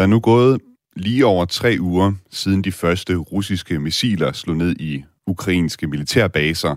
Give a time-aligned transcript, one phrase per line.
[0.00, 0.60] Der er nu gået
[0.96, 6.76] lige over tre uger siden de første russiske missiler slog ned i ukrainske militærbaser,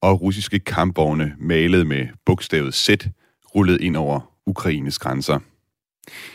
[0.00, 2.88] og russiske kampvogne malet med bogstavet Z
[3.54, 5.38] rullede ind over Ukraines grænser.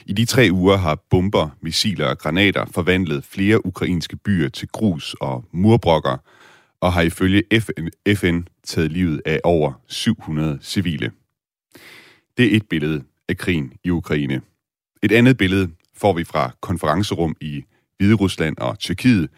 [0.06, 5.16] I de tre uger har bomber, missiler og granater forvandlet flere ukrainske byer til grus
[5.22, 6.18] og murbrokker,
[6.82, 11.12] og har ifølge FN, FN taget livet af over 700 civile.
[12.38, 14.42] Det er et billede af krigen i Ukraine.
[15.04, 17.64] Et andet billede får vi fra konferencerum i
[17.98, 19.30] Hvide Rusland og Tyrkiet,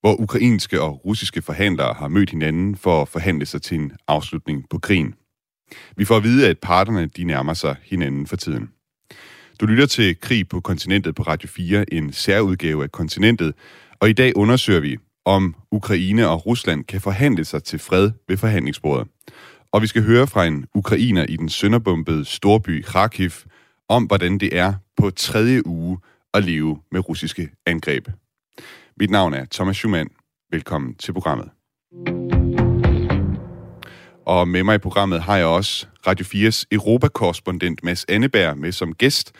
[0.00, 4.68] hvor ukrainske og russiske forhandlere har mødt hinanden for at forhandle sig til en afslutning
[4.70, 5.14] på krigen.
[5.96, 8.70] Vi får at vide, at parterne de nærmer sig hinanden for tiden.
[9.60, 13.54] Du lytter til Krig på kontinentet på Radio 4, en særudgave af kontinentet,
[14.00, 18.36] og i dag undersøger vi, om Ukraine og Rusland kan forhandle sig til fred ved
[18.36, 19.08] forhandlingsbordet.
[19.72, 23.30] Og vi skal høre fra en ukrainer i den sønderbombede storby Kharkiv
[23.92, 25.98] om, hvordan det er på tredje uge
[26.34, 28.08] at leve med russiske angreb.
[28.96, 30.08] Mit navn er Thomas Schumann.
[30.50, 31.50] Velkommen til programmet.
[34.26, 38.94] Og med mig i programmet har jeg også Radio 4's Europakorrespondent Mads Anneberg med som
[38.94, 39.32] gæst.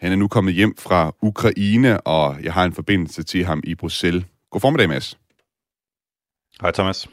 [0.00, 3.74] Han er nu kommet hjem fra Ukraine, og jeg har en forbindelse til ham i
[3.74, 4.24] Bruxelles.
[4.50, 5.18] God formiddag, Mads.
[6.60, 7.08] Hej, Thomas.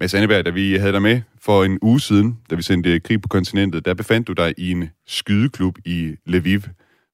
[0.00, 3.00] Mads Anneberg, da vi havde dig med for en uge siden, da vi sendte øh,
[3.00, 6.60] krig på kontinentet, der befandt du dig i en skydeklub i Lviv.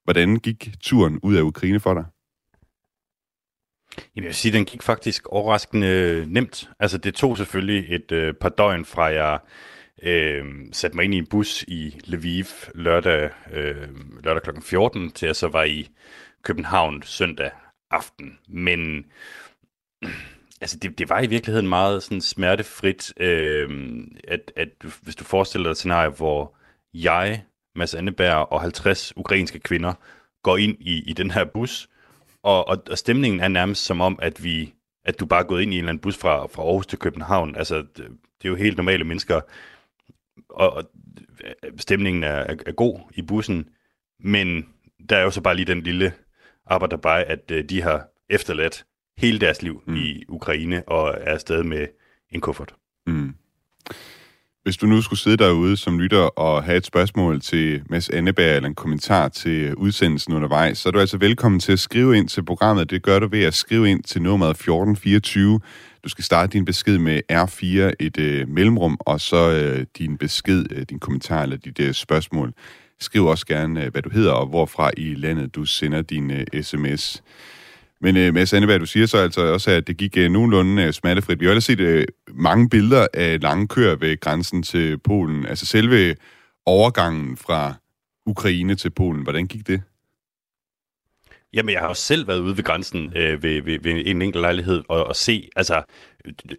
[0.05, 2.05] Hvordan gik turen ud af Ukraine for dig?
[3.99, 6.71] Jamen, jeg vil sige, den gik faktisk overraskende øh, nemt.
[6.79, 9.39] Altså, det tog selvfølgelig et øh, par døgn fra jeg
[10.03, 13.89] øh, satte mig ind i en bus i Lviv lørdag, øh,
[14.25, 14.61] lørdag kl.
[14.63, 15.89] 14, til jeg så var i
[16.43, 17.51] København søndag
[17.91, 18.39] aften.
[18.49, 19.05] Men
[20.61, 24.69] altså, det, det var i virkeligheden meget sådan smertefrit, øh, at, at
[25.03, 26.57] hvis du forestiller dig et scenarie, hvor
[26.95, 29.95] jeg, Mads Anneberg og 50 ukrainske kvinder
[30.43, 31.89] går ind i, i den her bus,
[32.43, 34.73] og, og, og stemningen er nærmest som om, at vi
[35.07, 36.99] at du bare er gået ind i en eller anden bus fra, fra Aarhus til
[36.99, 37.57] København.
[37.57, 37.97] Altså, det,
[38.43, 39.41] det er jo helt normale mennesker,
[40.49, 40.85] og, og
[41.79, 43.69] stemningen er, er, er god i bussen,
[44.21, 44.69] men
[45.09, 46.13] der er jo så bare lige den lille
[46.67, 48.87] arbejderbej, at øh, de har efterladt
[49.19, 49.97] hele deres liv mm.
[49.97, 51.87] i Ukraine og er afsted med
[52.31, 52.75] en kuffert.
[53.07, 53.35] Mm.
[54.67, 58.57] Hvis du nu skulle sidde derude som lytter og have et spørgsmål til Mads Anneberg
[58.57, 62.29] eller en kommentar til udsendelsen undervejs, så er du altså velkommen til at skrive ind
[62.29, 62.91] til programmet.
[62.91, 65.61] Det gør du ved at skrive ind til nummeret 1424.
[66.05, 70.67] Du skal starte din besked med R4, et øh, mellemrum, og så øh, din besked,
[70.71, 72.53] øh, din kommentar eller dit øh, spørgsmål.
[73.01, 76.63] Skriv også gerne, øh, hvad du hedder og hvorfra i landet du sender din øh,
[76.63, 77.23] sms.
[78.01, 80.93] Men øh, Mads Anneberg, du siger så altså også, at det gik øh, nogenlunde øh,
[80.93, 81.41] smertefrit.
[81.41, 85.47] Vi har også set øh, mange billeder af lange køer ved grænsen til Polen.
[85.47, 86.15] Altså selve
[86.67, 87.75] overgangen fra
[88.27, 89.83] Ukraine til Polen, hvordan gik det?
[91.53, 94.41] Jamen, jeg har også selv været ude ved grænsen øh, ved, ved, ved en enkelt
[94.41, 95.83] lejlighed og, og se altså,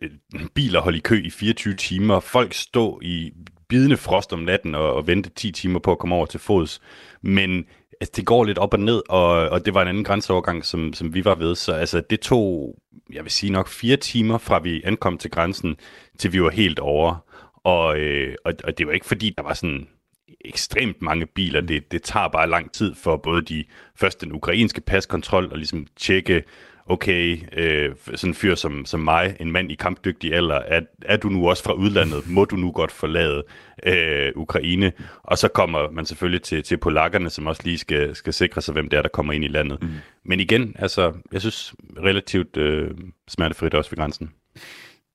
[0.01, 0.09] øh,
[0.55, 3.31] biler holde i kø i 24 timer, folk stå i
[3.69, 6.81] bidende frost om natten og, og vente 10 timer på at komme over til fods.
[7.21, 7.65] Men
[8.01, 10.93] altså, det går lidt op og ned, og, og det var en anden grænseovergang, som,
[10.93, 11.55] som vi var ved.
[11.55, 12.75] Så altså, det tog,
[13.13, 15.75] jeg vil sige nok fire timer fra vi ankom til grænsen,
[16.17, 17.15] til vi var helt over.
[17.63, 19.87] Og, øh, og, og det var ikke fordi, der var sådan
[20.45, 21.61] ekstremt mange biler.
[21.61, 23.63] Det, det tager bare lang tid for både de
[23.95, 26.43] første den ukrainske paskontrol og ligesom tjekke,
[26.89, 31.17] okay, øh, sådan en fyr som, som mig, en mand i kampdygtig alder, er, er
[31.17, 32.29] du nu også fra udlandet?
[32.29, 33.43] Må du nu godt forlade
[33.85, 34.91] øh, Ukraine?
[35.23, 38.73] Og så kommer man selvfølgelig til, til polakkerne, som også lige skal, skal sikre sig,
[38.73, 39.83] hvem det er, der kommer ind i landet.
[39.83, 39.89] Mm.
[40.25, 42.91] Men igen, altså, jeg synes relativt øh,
[43.27, 44.31] smertefrit også ved grænsen.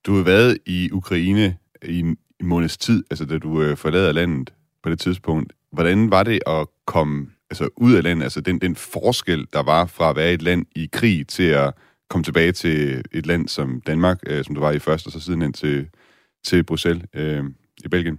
[0.06, 4.52] Du har været i Ukraine i en måneds tid, altså da du øh, forlader landet
[4.82, 5.52] på det tidspunkt.
[5.72, 8.24] Hvordan var det at komme altså, ud af landet?
[8.24, 11.74] Altså den, den forskel, der var fra at være et land i krig til at
[12.10, 15.20] komme tilbage til et land som Danmark, øh, som du var i først, og så
[15.20, 15.88] siden ind til,
[16.44, 17.44] til Bruxelles øh,
[17.84, 18.18] i Belgien?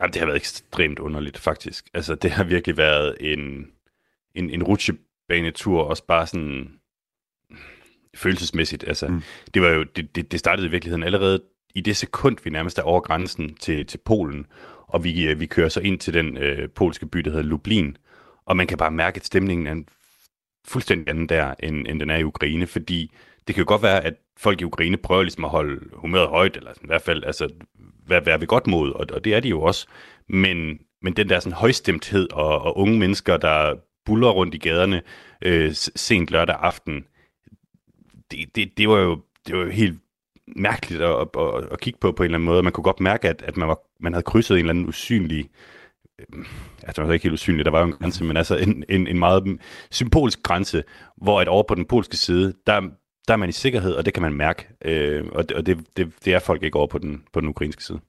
[0.00, 1.88] Jamen, det har været ekstremt underligt, faktisk.
[1.94, 3.66] Altså, det har virkelig været en,
[4.34, 6.80] en, en rutsjebanetur, også bare sådan
[8.14, 8.84] følelsesmæssigt.
[8.88, 9.22] Altså, mm.
[9.54, 11.42] det var jo, det, det, det startede i virkeligheden allerede
[11.74, 14.46] i det sekund, vi nærmest er over grænsen til, til Polen,
[14.88, 17.96] og vi, øh, vi kører så ind til den øh, polske by, der hedder Lublin,
[18.46, 19.88] og man kan bare mærke, at stemningen er en
[20.68, 23.12] fuldstændig anden der, end, end den er i Ukraine, fordi
[23.46, 26.56] det kan jo godt være, at folk i Ukraine prøver ligesom at holde humøret højt,
[26.56, 27.48] eller i hvert fald altså,
[28.06, 29.86] være, være ved godt mod, og, og det er de jo også,
[30.28, 33.74] men, men den der sådan højstemthed og, og unge mennesker, der
[34.04, 35.02] buller rundt i gaderne
[35.42, 37.04] øh, sent lørdag aften,
[38.30, 40.00] det, det, det var jo det var jo helt
[40.56, 42.62] mærkeligt at, at, at, at kigge på på en eller anden måde.
[42.62, 45.50] Man kunne godt mærke, at, at man, var, man havde krydset en eller anden usynlig
[46.18, 46.46] øhm,
[46.82, 49.06] altså det var ikke helt usynligt, der var jo en grænse, men altså en, en,
[49.06, 49.60] en meget
[49.90, 50.82] symbolsk grænse,
[51.16, 52.80] hvor at over på den polske side, der,
[53.28, 55.78] der er man i sikkerhed, og det kan man mærke, øh, og, det, og det,
[55.96, 58.00] det, det er folk ikke over på den, på den ukrainske side.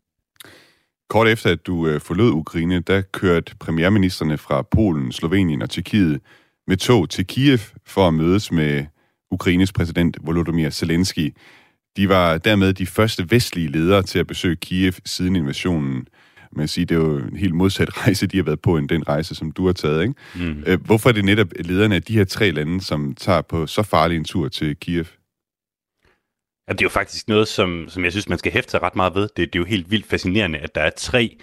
[1.09, 6.21] Kort efter, at du øh, forlod Ukraine, der kørte premierministerne fra Polen, Slovenien og Tjekkiet
[6.67, 8.85] med tog til Kiev for at mødes med
[9.31, 11.35] Ukraines præsident Volodymyr Zelensky.
[11.97, 16.07] De var dermed de første vestlige ledere til at besøge Kiev siden invasionen.
[16.51, 19.07] Man siger, det er jo en helt modsat rejse, de har været på, end den
[19.07, 20.01] rejse, som du har taget.
[20.01, 20.13] Ikke?
[20.35, 20.63] Mm.
[20.67, 23.83] Øh, hvorfor er det netop lederne af de her tre lande, som tager på så
[23.83, 25.05] farlig en tur til Kiev?
[26.67, 28.95] Ja, det er jo faktisk noget, som, som jeg synes, man skal hæfte sig ret
[28.95, 29.21] meget ved.
[29.21, 31.37] Det, det er jo helt vildt fascinerende, at der er tre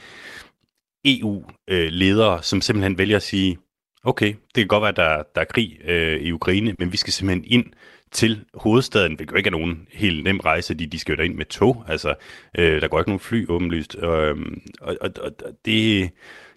[1.05, 3.59] EU-ledere, som simpelthen vælger at sige,
[4.05, 6.97] okay, det kan godt være, at der, der er krig øh, i Ukraine, men vi
[6.97, 7.73] skal simpelthen ind
[8.15, 9.17] til hovedstaden.
[9.17, 11.85] hvilket jo ikke er nogen helt nem rejse, de, de skal jo ind med tog.
[11.89, 12.15] Altså,
[12.59, 13.97] øh, der går ikke nogen fly åbenlyst.
[14.03, 16.11] Øhm, og, og, og, og det...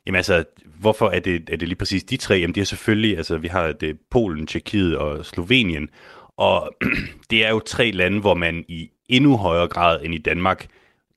[0.05, 0.43] Jamen altså,
[0.79, 2.35] hvorfor er det, er det lige præcis de tre?
[2.35, 5.89] Jamen det er selvfølgelig, altså vi har det Polen, Tjekkiet og Slovenien,
[6.37, 6.75] og
[7.29, 10.67] det er jo tre lande, hvor man i endnu højere grad end i Danmark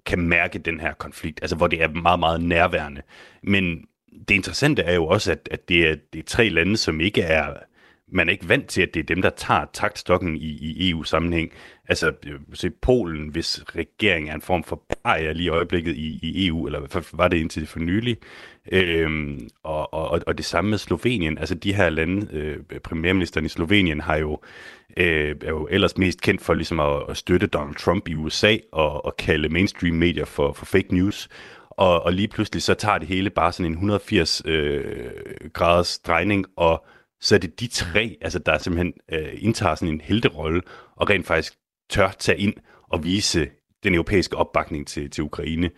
[0.06, 3.02] kan mærke den her konflikt, altså hvor det er meget, meget nærværende.
[3.42, 3.84] Men
[4.28, 7.22] det interessante er jo også, at, at det, er, det er tre lande, som ikke
[7.22, 7.54] er
[8.12, 11.53] man er ikke vant til, at det er dem, der tager taktstokken i, i EU-sammenhæng.
[11.89, 16.19] Altså, øh, se Polen, hvis regeringen er en form for bajer lige i øjeblikket i,
[16.23, 18.17] i EU, eller hvad var det indtil for nylig.
[18.73, 21.39] Øhm, og, og, og det samme med Slovenien.
[21.39, 24.41] Altså, de her lande, øh, premierministeren i Slovenien har jo,
[24.97, 28.57] øh, er jo ellers mest kendt for ligesom at, at støtte Donald Trump i USA
[28.73, 31.29] og, og kalde mainstream medier for, for fake news
[31.81, 35.11] og, og lige pludselig så tager det hele bare sådan en 180 øh,
[35.53, 36.87] graders drejning, og
[37.20, 40.62] så er det de tre, altså der simpelthen øh, indtager sådan en helterolle,
[40.96, 41.52] og rent faktisk
[41.90, 42.55] tør tage ind
[42.88, 43.49] og vise
[43.84, 45.70] den europæiske opbakning til, til Ukraine.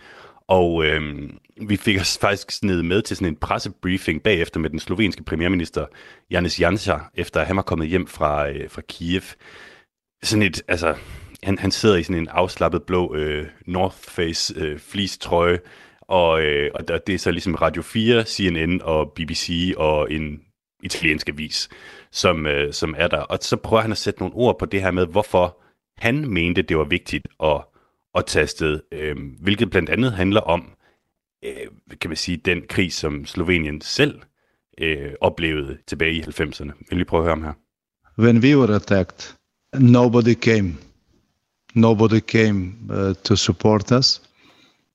[0.48, 1.30] Og øh,
[1.68, 5.86] vi fik os faktisk sned med til sådan en pressebriefing bagefter med den slovenske premierminister
[6.30, 9.22] Janis Janša, efter han var kommet hjem fra, øh, fra Kiev.
[10.22, 10.94] Sådan et, altså,
[11.42, 15.58] han, han sidder i sådan en afslappet blå øh, North Face øh, fleece trøje,
[16.00, 20.40] og, øh, og det er så ligesom Radio 4, CNN og BBC og en
[20.82, 21.68] italiensk avis,
[22.10, 23.18] som, øh, som er der.
[23.18, 25.58] Og så prøver han at sætte nogle ord på det her med, hvorfor
[25.96, 27.64] han mente, det var vigtigt at,
[28.14, 30.70] at tage afsted, øh, hvilket blandt andet handler om,
[31.44, 31.66] øh,
[32.00, 34.20] kan man sige, den krig, som Slovenien selv
[34.78, 36.72] øh, oplevede tilbage i 90'erne.
[36.88, 37.52] Vil lige prøve at høre om her?
[38.18, 39.34] When we were attacked,
[39.74, 40.74] nobody came.
[41.74, 44.22] Nobody came uh, to support us.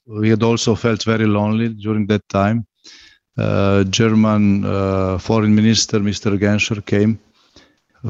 [0.07, 2.66] We had also felt very lonely during that time.
[3.38, 6.38] Uh, German uh, foreign minister Mr.
[6.39, 7.19] Genscher came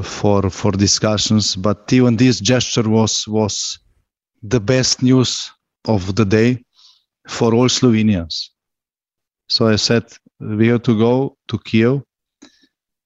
[0.02, 3.78] for for discussions, but even this gesture was was
[4.42, 5.50] the best news
[5.86, 6.58] of the day
[7.28, 8.50] for all Slovenians.
[9.48, 10.04] So I said
[10.40, 12.02] we have to go to Kiev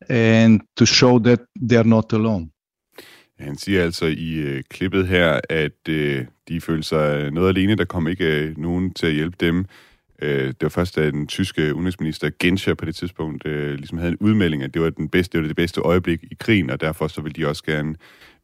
[0.08, 2.50] and to show that they are not alone.
[3.38, 7.76] Han siger altså i øh, klippet her, at øh, de føler sig noget alene.
[7.76, 9.64] Der kom ikke øh, nogen til at hjælpe dem.
[10.22, 14.12] Øh, det var først, da den tyske udenrigsminister Genscher på det tidspunkt øh, ligesom havde
[14.12, 16.80] en udmelding, at det var, den bedste, det var det bedste øjeblik i krigen, og
[16.80, 17.94] derfor så ville de også gerne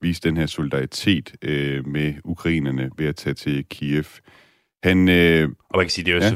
[0.00, 4.04] vise den her solidaritet øh, med ukrainerne ved at tage til Kiev.
[4.82, 6.30] Han, øh, og man kan sige, det er jo ja.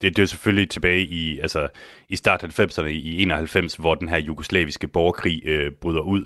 [0.00, 1.68] det, det er selvfølgelig tilbage i, altså,
[2.08, 6.24] i start 90'erne, i 91, hvor den her jugoslaviske borgerkrig øh, bryder ud,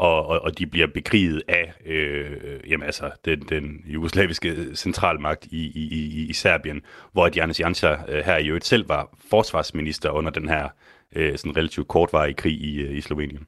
[0.00, 5.66] og, og, og de bliver bekriget af øh, jamen, altså, den, den jugoslaviske centralmagt i,
[5.66, 6.80] i, i, i Serbien,
[7.12, 10.68] hvor Janis Janša øh, her i øvrigt selv var forsvarsminister under den her
[11.16, 13.46] øh, sådan relativt kortvarige krig i, øh, i Slovenien.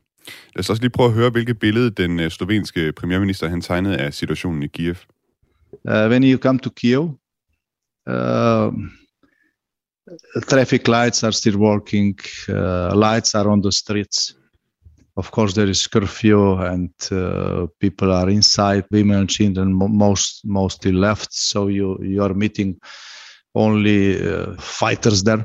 [0.55, 3.97] Lad os også lige prøve at høre, hvilket billede den øh, slovenske premierminister han tegnede
[3.97, 4.95] af situationen i Kiev.
[5.85, 7.03] Uh, when you come to Kiev,
[8.11, 8.73] uh,
[10.49, 14.37] traffic lights are still working, uh, lights are on the streets
[15.17, 20.93] of course there is curfew and uh, people are inside women and children most mostly
[20.93, 22.79] left so you you are meeting
[23.55, 25.45] only uh, fighters there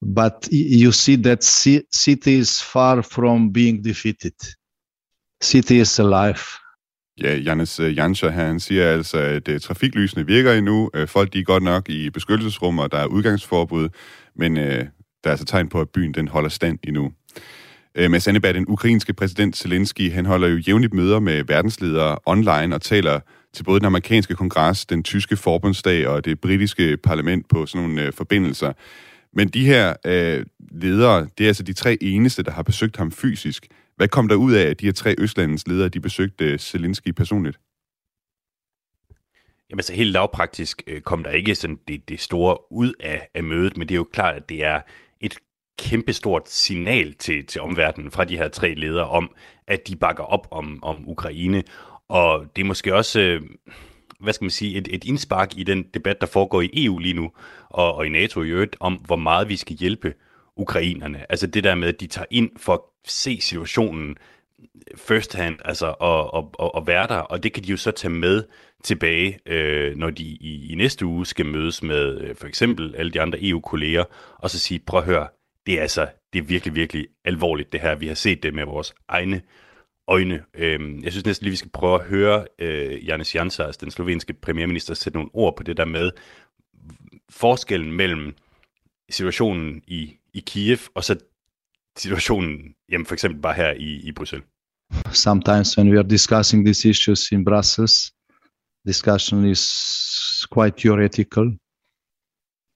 [0.00, 4.34] but you see that city is far from being defeated
[5.40, 6.62] city is alive
[7.20, 10.90] Ja, Jannes øh, Janscher her, han siger altså, at øh, trafiklysene virker endnu.
[10.94, 13.88] Øh, folk de er godt nok i beskyttelsesrum, og der er udgangsforbud,
[14.36, 14.78] men øh,
[15.24, 17.12] der er altså tegn på, at byen den holder stand endnu.
[17.94, 22.74] Øh, Mads Anneberg, den ukrainske præsident Zelensky, han holder jo jævnligt møder med verdensledere online
[22.74, 23.20] og taler
[23.52, 28.02] til både den amerikanske kongres, den tyske forbundsdag og det britiske parlament på sådan nogle
[28.02, 28.72] øh, forbindelser.
[29.32, 33.12] Men de her øh, ledere, det er altså de tre eneste, der har besøgt ham
[33.12, 33.66] fysisk.
[33.96, 37.08] Hvad kom der ud af, at de her tre Østlandens ledere, de besøgte øh, Zelensky
[37.08, 37.60] personligt?
[39.70, 43.44] Jamen så helt lavpraktisk øh, kom der ikke sådan det, det store ud af, af
[43.44, 44.80] mødet, men det er jo klart, at det er
[45.20, 45.38] et
[45.78, 49.34] kæmpestort signal til, til omverdenen fra de her tre ledere om,
[49.66, 51.62] at de bakker op om, om Ukraine.
[52.08, 53.42] Og det er måske også, øh,
[54.20, 57.14] hvad skal man sige, et, et indspark i den debat, der foregår i EU lige
[57.14, 57.32] nu,
[57.70, 60.14] og, og i NATO i øvrigt, om hvor meget vi skal hjælpe
[60.56, 61.26] ukrainerne.
[61.32, 64.16] Altså det der med, at de tager ind for at se situationen
[64.96, 67.90] first hand, altså og, og, og, og være der, og det kan de jo så
[67.90, 68.44] tage med
[68.84, 73.12] tilbage, øh, når de i, i næste uge skal mødes med øh, for eksempel alle
[73.12, 74.04] de andre EU-kolleger,
[74.38, 75.28] og så sige, prøv at høre,
[75.66, 77.94] det er altså, det er virkelig, virkelig alvorligt det her.
[77.94, 79.42] Vi har set det med vores egne
[80.08, 80.44] øjne.
[80.54, 83.90] Øhm, jeg synes næsten lige, vi skal prøve at høre øh, Janis Jansas, altså den
[83.90, 86.10] slovenske premierminister, sætte nogle ord på det der med
[87.30, 88.34] forskellen mellem
[89.10, 91.16] situationen i, i Kiev og så
[91.98, 94.48] situationen jamen for eksempel bare her i, i Bruxelles.
[95.12, 98.12] Sometimes when we are discussing these issues in Brussels,
[98.86, 99.62] discussion is
[100.54, 101.56] quite theoretical.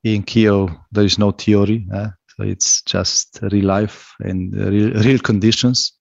[0.04, 1.78] In Kiev, there is no theory.
[1.94, 2.08] Eh?
[2.36, 5.92] So it's just real life and real, real conditions.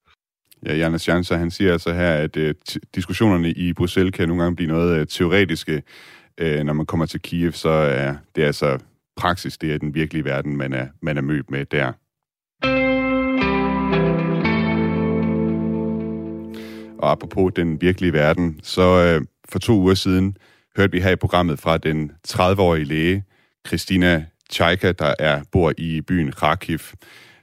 [0.66, 2.52] Ja, Janus Janser, han siger altså her, at uh,
[2.96, 5.84] diskussionerne i Bruxelles kan nogle gange blive noget uh, teoretiske.
[6.42, 8.80] Uh, når man kommer til Kiev, så er det altså
[9.16, 11.92] praksis, det er den virkelige verden, man er, man er mødt med der.
[17.00, 20.38] Og apropos den virkelige verden, så uh, for to uger siden
[20.78, 23.24] hørte vi her i programmet fra den 30-årige læge,
[23.68, 26.80] Christina Tjajka, der er bor i byen Kharkiv.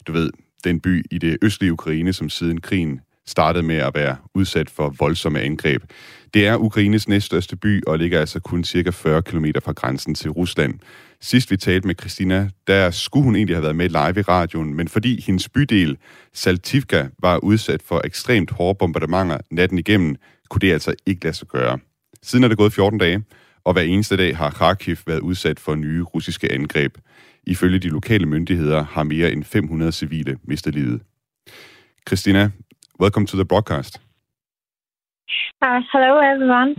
[0.07, 0.31] Du ved,
[0.65, 4.95] den by i det østlige Ukraine, som siden krigen startede med at være udsat for
[4.99, 5.83] voldsomme angreb.
[6.35, 10.31] Det er Ukraines næststørste by og ligger altså kun cirka 40 km fra grænsen til
[10.31, 10.75] Rusland.
[11.21, 14.75] Sidst vi talte med Christina, der skulle hun egentlig have været med live i radioen,
[14.75, 15.97] men fordi hendes bydel
[16.35, 20.17] Saltivka var udsat for ekstremt hårde bombardementer natten igennem,
[20.49, 21.79] kunne det altså ikke lade sig gøre.
[22.23, 23.23] Siden er det gået 14 dage,
[23.65, 26.99] og hver eneste dag har Kharkiv været udsat for nye russiske angreb.
[27.47, 31.01] Ifølge de lokale myndigheder har mere end 500 civile mistet livet.
[32.09, 32.51] Christina,
[33.01, 34.01] welcome to the broadcast.
[35.63, 36.75] Uh, hello, everyone.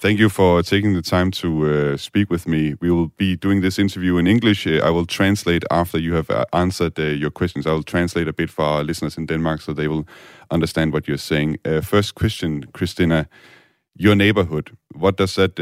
[0.00, 2.74] Thank you for taking the time to uh, speak with me.
[2.80, 4.66] We will be doing this interview in English.
[4.66, 7.66] Uh, I will translate after you have uh, answered uh, your questions.
[7.66, 10.06] I will translate a bit for our listeners in Denmark so they will
[10.50, 11.58] understand what you're saying.
[11.64, 13.26] Uh, first question, Christina.
[13.98, 15.58] Your neighborhood, what does that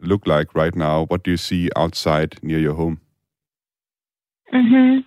[0.00, 1.04] look like right now?
[1.06, 3.00] What do you see outside near your home?
[4.52, 5.00] Mm-hmm.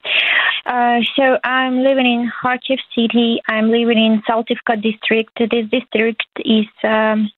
[0.65, 3.41] Uh, so I'm living in Kharkiv city.
[3.47, 5.37] I'm living in Saltivka district.
[5.37, 7.29] This district is um,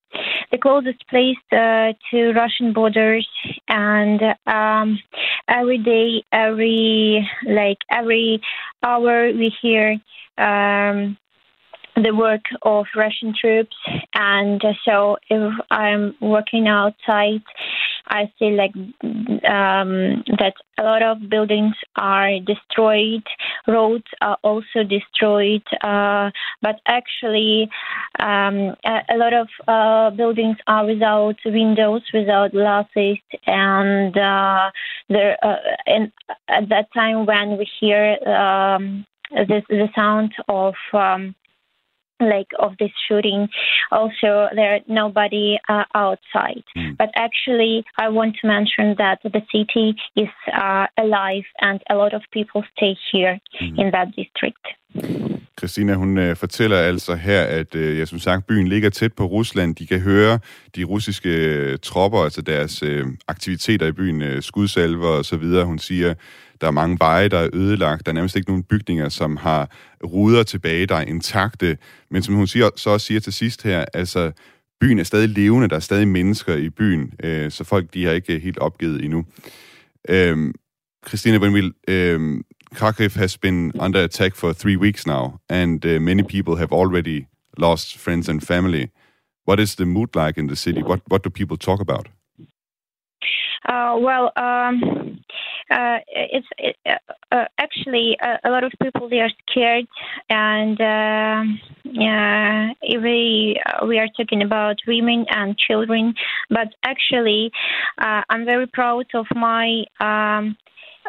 [0.51, 3.27] the closest place uh, to Russian borders,
[3.67, 4.99] and um,
[5.47, 8.41] every day, every like every
[8.83, 9.97] hour, we hear
[10.37, 11.17] um,
[11.95, 13.75] the work of Russian troops.
[14.13, 17.43] And so if I'm working outside,
[18.07, 18.75] I see like
[19.49, 23.23] um, that a lot of buildings are destroyed,
[23.67, 26.29] roads are also destroyed, uh,
[26.61, 27.69] but actually
[28.19, 34.69] um, a, a, lot of uh, buildings are without windows, without glasses, and uh,
[35.09, 35.37] there.
[35.43, 35.55] Uh,
[35.87, 36.11] and
[36.47, 41.33] at that time when we hear um, the, the sound of um,
[42.19, 43.47] like of this shooting
[43.91, 46.95] also there nobody uh, outside mm.
[46.97, 52.13] but actually i want to mention that the city is uh, alive and a lot
[52.13, 53.79] of people stay here mm.
[53.79, 58.67] in that district Christina, hun øh, fortæller altså her, at øh, ja, som sagt, byen
[58.67, 59.75] ligger tæt på Rusland.
[59.75, 60.39] De kan høre
[60.75, 65.65] de russiske øh, tropper, altså deres øh, aktiviteter i byen, øh, skudsalver og så videre.
[65.65, 66.13] Hun siger,
[66.61, 68.05] der er mange veje, der er ødelagt.
[68.05, 69.69] Der er nærmest ikke nogen bygninger, som har
[70.03, 71.77] ruder tilbage, der er intakte.
[72.11, 74.31] Men som hun siger, så også siger til sidst her, altså
[74.81, 78.11] byen er stadig levende, der er stadig mennesker i byen, øh, så folk de har
[78.11, 79.25] ikke øh, helt opgivet endnu.
[80.09, 80.53] Øh,
[81.07, 82.41] Christina Brindvild, øh,
[82.73, 87.27] Kharkiv has been under attack for three weeks now, and uh, many people have already
[87.57, 88.91] lost friends and family.
[89.45, 90.83] What is the mood like in the city?
[90.83, 92.07] What what do people talk about?
[93.67, 95.19] Uh, well, um,
[95.71, 96.75] uh, it's it,
[97.31, 99.87] uh, actually a, a, lot of people they are scared,
[100.29, 106.13] and um, yeah, we we are talking about women and children,
[106.49, 107.51] but actually,
[107.97, 109.85] uh, I'm very proud of my.
[109.99, 110.57] Um,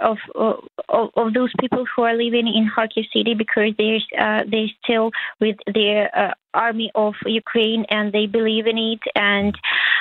[0.02, 4.72] of, of, of those people who are living in Kharkiv city because they're uh, they
[4.82, 5.10] still
[5.40, 9.00] with their uh, army of Ukraine and they believe in it.
[9.14, 9.54] And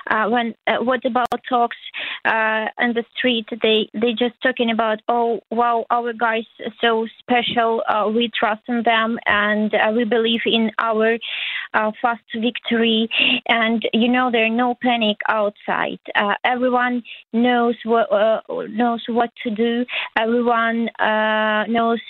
[0.09, 1.77] uh, when uh, what about talks
[2.25, 3.47] uh, in the street?
[3.61, 6.45] They they just talking about oh wow our guys
[6.81, 7.83] so special.
[7.87, 11.17] Uh, we trust in them and uh, we believe in our
[11.73, 13.09] uh, fast victory.
[13.47, 15.99] And you know there's no panic outside.
[16.43, 18.07] everyone knows what
[18.69, 19.85] knows what to do.
[20.17, 20.89] Everyone
[21.67, 22.01] knows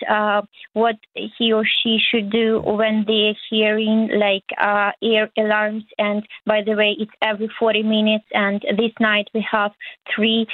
[0.73, 0.97] what
[1.37, 5.83] he or she should do when they're hearing like air alarms.
[5.97, 8.25] And by the way, it's every 40 minutes.
[8.33, 9.71] And this night we have
[10.13, 10.47] three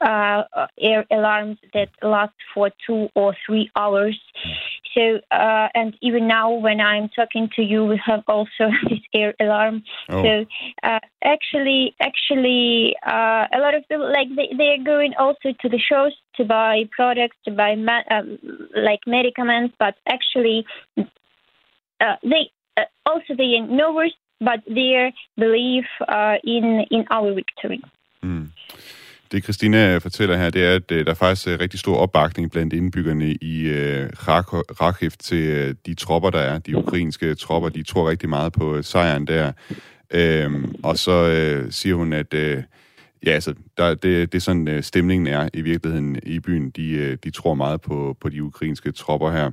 [0.00, 0.42] uh,
[0.80, 4.18] air alarms that last for two or three hours.
[4.94, 9.34] So, uh, and even now when I'm talking to you, we have also this air
[9.40, 9.82] alarm.
[10.08, 10.22] Oh.
[10.22, 10.44] So,
[10.82, 15.78] uh, actually, actually, uh, a lot of people like they, they're going also to the
[15.78, 18.38] shows to buy products, to buy ma- um,
[18.74, 20.64] like medicaments, but actually,
[20.96, 23.66] uh, they uh, also they are
[24.40, 27.80] but their belief uh, in, in our victory.
[28.22, 28.50] Mm.
[29.32, 32.50] Det Christina fortæller her, det er, at øh, der er faktisk øh, rigtig stor opbakning
[32.50, 37.68] blandt indbyggerne i uh, til øh, de tropper, der er, de ukrainske tropper.
[37.68, 39.52] De tror rigtig meget på sejren der.
[40.14, 42.34] Uh, og så siger hun, at
[43.26, 46.70] ja, altså, der, det, det er sådan, stemningen er i virkeligheden i byen.
[46.70, 49.50] De, de tror meget på, på de ukrainske tropper her.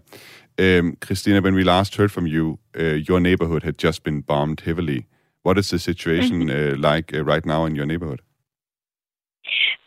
[0.57, 4.61] Um, Christina, when we last heard from you, uh, your neighborhood had just been bombed
[4.61, 5.07] heavily.
[5.43, 8.21] What is the situation uh, like uh, right now in your neighborhood?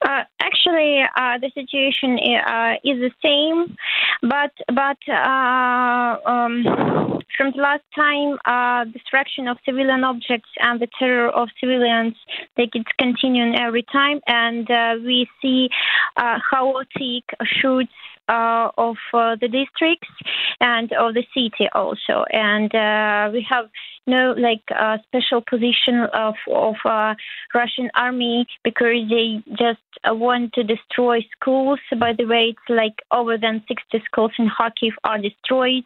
[0.06, 3.76] Uh, actually, uh, the situation uh, is the same,
[4.22, 6.62] but but uh, um,
[7.36, 12.14] from the last time, uh, destruction of civilian objects and the terror of civilians,
[12.56, 15.68] they keep continuing every time, and uh, we see
[16.16, 17.92] chaotic shoots
[18.28, 20.08] uh, of uh, the districts
[20.60, 22.24] and of the city also.
[22.30, 23.66] And uh, we have
[24.06, 27.14] no like uh, special position of of uh,
[27.54, 31.80] Russian army because they just uh, want to destroy schools.
[31.98, 35.84] By the way, it's like over than 60 schools in Kharkiv are destroyed,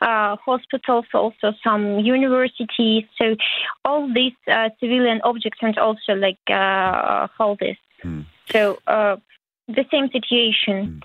[0.00, 3.04] hospitals, also some universities.
[3.16, 3.36] So
[3.84, 4.32] all these
[4.80, 7.76] civilian objects and also like all this.
[8.04, 8.24] Mm.
[8.50, 11.00] So the same situation.
[11.00, 11.02] Mm.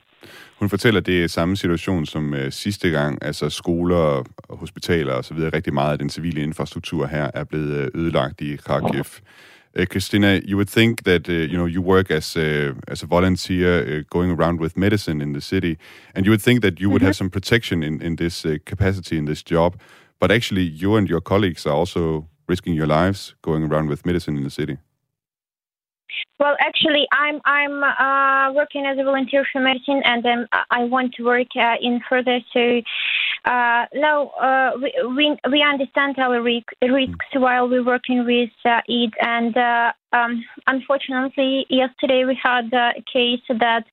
[0.60, 3.18] Hun fortæller, at det er samme situation som uh, sidste gang.
[3.22, 5.38] Altså skoler, hospitaler osv.
[5.38, 9.04] Rigtig meget af den civile infrastruktur her er blevet uh, ødelagt i Kharkiv.
[9.80, 13.06] Uh, Christina, you would think that uh, you know you work as a, as a
[13.06, 15.76] volunteer uh, going around with medicine in the city,
[16.16, 17.06] and you would think that you would mm-hmm.
[17.06, 19.76] have some protection in in this uh, capacity in this job,
[20.20, 24.38] but actually you and your colleagues are also risking your lives going around with medicine
[24.38, 24.78] in the city.
[26.40, 31.14] Well, actually, I'm I'm uh, working as a volunteer for medicine, and um, I want
[31.14, 32.40] to work uh, in further.
[32.52, 32.82] So
[33.46, 39.14] uh, now uh, we, we we understand our risks while we're working with uh, it,
[39.22, 43.86] and uh, um, unfortunately, yesterday we had a case that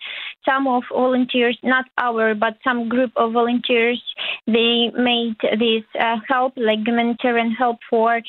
[0.45, 4.03] some of volunteers, not our, but some group of volunteers,
[4.47, 5.85] they made this
[6.29, 8.21] help, like humanitarian help for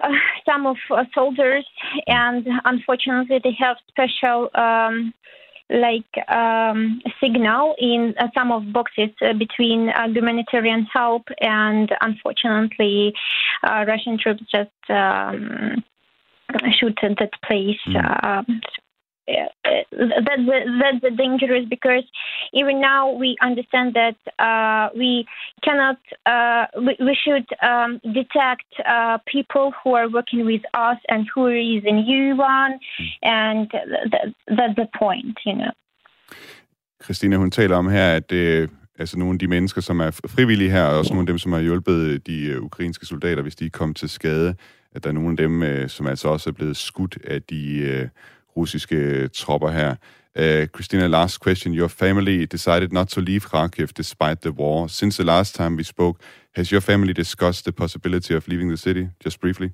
[0.00, 0.08] uh,
[0.48, 1.66] some of uh, soldiers,
[2.06, 4.50] and unfortunately, they have special.
[4.54, 5.12] Um,
[5.68, 13.12] like um, signal in uh, some of boxes uh, between uh, humanitarian help and unfortunately
[13.68, 15.82] uh, Russian troops just um,
[16.78, 17.80] shoot at that place.
[17.88, 18.60] Mm
[19.26, 20.44] that's
[20.80, 22.04] that's the dangerous because
[22.52, 25.26] even now we understand that uh, we
[25.64, 31.26] cannot uh, we, we, should um, detect uh, people who are working with us and
[31.34, 32.78] who is in U1
[33.22, 33.70] and
[34.12, 35.72] that, that's the point, you know.
[37.02, 40.70] Christina, hun taler om her, at øh, altså nogle af de mennesker, som er frivillige
[40.70, 43.56] her, og også nogle af dem, som har hjulpet øh, de øh, ukrainske soldater, hvis
[43.56, 44.54] de er kommet til skade,
[44.92, 47.78] at der er nogle af dem, øh, som altså også er blevet skudt af de
[47.78, 48.08] øh,
[48.56, 49.96] russiske tropper her.
[50.38, 51.72] Uh, Christina, last question.
[51.72, 54.88] Your family decided not to leave Kharkiv despite the war.
[54.88, 56.20] Since the last time we spoke,
[56.54, 59.08] has your family discussed the possibility of leaving the city?
[59.24, 59.72] Just briefly.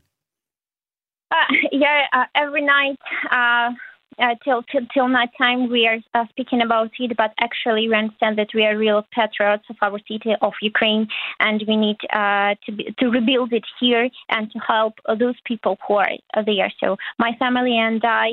[1.30, 2.98] Uh, yeah, uh, every night
[3.30, 3.70] uh,
[4.18, 7.88] uh, uh, till, till till night time we are uh, speaking about it, but actually
[7.88, 11.08] we understand that we are real patriots of our city of Ukraine,
[11.40, 15.78] and we need uh, to be, to rebuild it here and to help those people
[15.86, 16.10] who are
[16.46, 16.72] there.
[16.80, 18.32] So my family and I,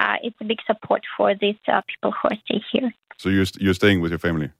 [0.00, 2.92] uh, it's a big support for these uh, people who are staying here.
[3.18, 4.50] So you're you're staying with your family?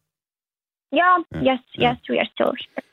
[0.93, 1.19] Yeah.
[1.33, 1.43] yeah.
[1.43, 1.61] Yes.
[1.75, 1.93] Yeah.
[1.93, 1.99] Yes.
[2.09, 2.85] We are still here.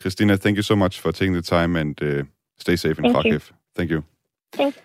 [0.00, 2.22] Christina, thank you so much for taking the time and uh,
[2.56, 3.50] stay safe in thank Kharkiv.
[3.50, 3.56] You.
[3.74, 4.04] Thank you.
[4.52, 4.82] Thank you.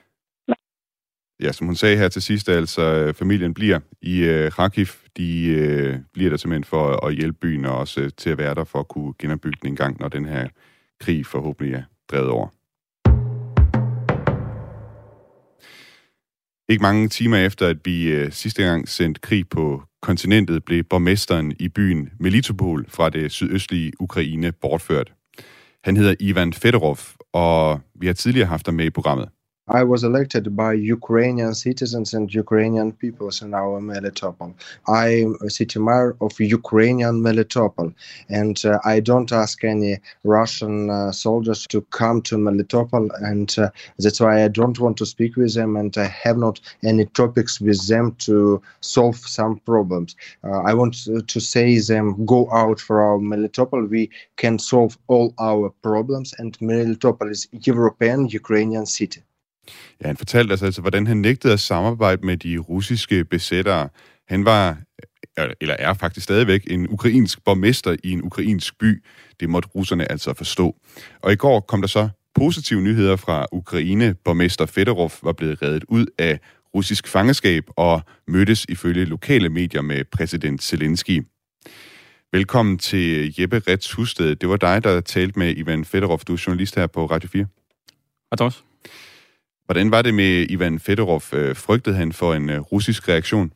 [1.41, 4.85] Ja, som hun sagde her til sidst, altså øh, familien bliver i øh, Kharkiv.
[5.17, 8.55] De øh, bliver der simpelthen for at hjælpe byen og også øh, til at være
[8.55, 10.47] der for at kunne genopbygge den en gang, når den her
[10.99, 12.47] krig forhåbentlig er drevet over.
[16.69, 21.53] Ikke mange timer efter, at vi øh, sidste gang sendte krig på kontinentet, blev borgmesteren
[21.59, 25.13] i byen Melitopol fra det sydøstlige Ukraine bortført.
[25.83, 26.97] Han hedder Ivan Fedorov,
[27.33, 29.29] og vi har tidligere haft ham med i programmet.
[29.67, 34.53] I was elected by Ukrainian citizens and Ukrainian peoples in our Melitopol.
[34.87, 37.91] I'm a city mayor of Ukrainian Melitopol,
[38.29, 43.71] and uh, I don't ask any Russian uh, soldiers to come to Melitopol, and uh,
[43.97, 47.59] that's why I don't want to speak with them, and I have not any topics
[47.59, 50.15] with them to solve some problems.
[50.43, 50.93] Uh, I want
[51.25, 53.89] to say them go out for our Melitopol.
[53.89, 59.23] We can solve all our problems, and Melitopol is European Ukrainian city.
[60.01, 63.89] Ja, han fortalte os altså, hvordan han nægtede at samarbejde med de russiske besættere.
[64.27, 64.77] Han var,
[65.61, 69.03] eller er faktisk stadigvæk, en ukrainsk borgmester i en ukrainsk by.
[69.39, 70.75] Det måtte russerne altså forstå.
[71.21, 74.15] Og i går kom der så positive nyheder fra Ukraine.
[74.25, 76.39] Borgmester Fedorov var blevet reddet ud af
[76.75, 81.23] russisk fangeskab og mødtes ifølge lokale medier med præsident Zelensky.
[82.31, 84.35] Velkommen til Jeppe Rets Husted.
[84.35, 86.19] Det var dig, der talte med Ivan Fedorov.
[86.19, 87.45] Du er journalist her på Radio 4.
[88.31, 88.63] Hej, Thomas.
[89.65, 91.21] Hvordan var det med Ivan Fedorov?
[91.33, 93.51] Øh, frygtede han for en øh, russisk reaktion?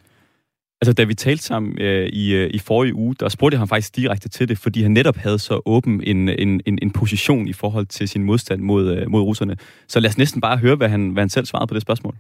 [0.81, 3.67] Altså, da vi talte sammen øh, i, øh, i forrige uge, der spurgte jeg ham
[3.67, 7.47] faktisk direkte til det, fordi han netop havde så åben en, en, en, en position
[7.47, 9.57] i forhold til sin modstand mod, øh, mod russerne.
[9.87, 12.15] Så lad os næsten bare høre, hvad han, hvad han selv svarede på det spørgsmål.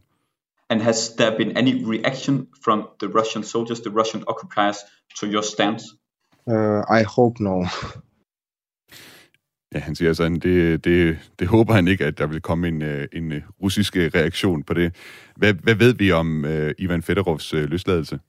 [0.69, 4.77] And has there been any reaction from the Russian soldiers, the Russian occupiers,
[5.19, 5.85] to your stance?
[6.47, 7.65] Uh, I hope no.
[9.73, 12.81] Ja, han siger sådan, det, det, det håber han ikke, at der vil komme en,
[12.81, 14.95] øh, en øh, russisk øh, reaktion på det.
[15.35, 18.19] Hvad, hvad ved vi om uh, Ivan Fedorovs uh, løsladelse?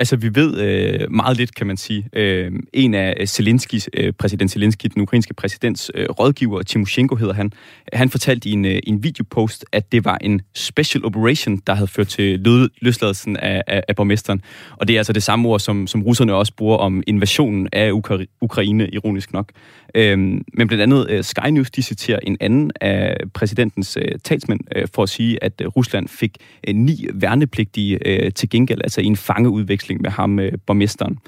[0.00, 2.08] Altså, vi ved øh, meget lidt, kan man sige.
[2.12, 7.52] Øh, en af Zelenskis, øh, præsident Zelensky, den ukrainske præsidents øh, rådgiver, Timoshenko hedder han,
[7.92, 11.88] han fortalte i en, øh, en videopost, at det var en special operation, der havde
[11.88, 14.42] ført til lød, løsladelsen af, af, af borgmesteren.
[14.76, 17.90] Og det er altså det samme ord, som, som russerne også bruger om invasionen af
[17.90, 19.52] Ukra- Ukraine, ironisk nok.
[19.94, 24.60] Øh, men blandt andet øh, Sky News, de citerer en anden af præsidentens øh, talsmænd
[24.76, 26.36] øh, for at sige, at øh, Rusland fik
[26.68, 31.18] øh, ni værnepligtige øh, til gengæld, altså i en fangeudveksling udveksling med ham, øh, borgmesteren.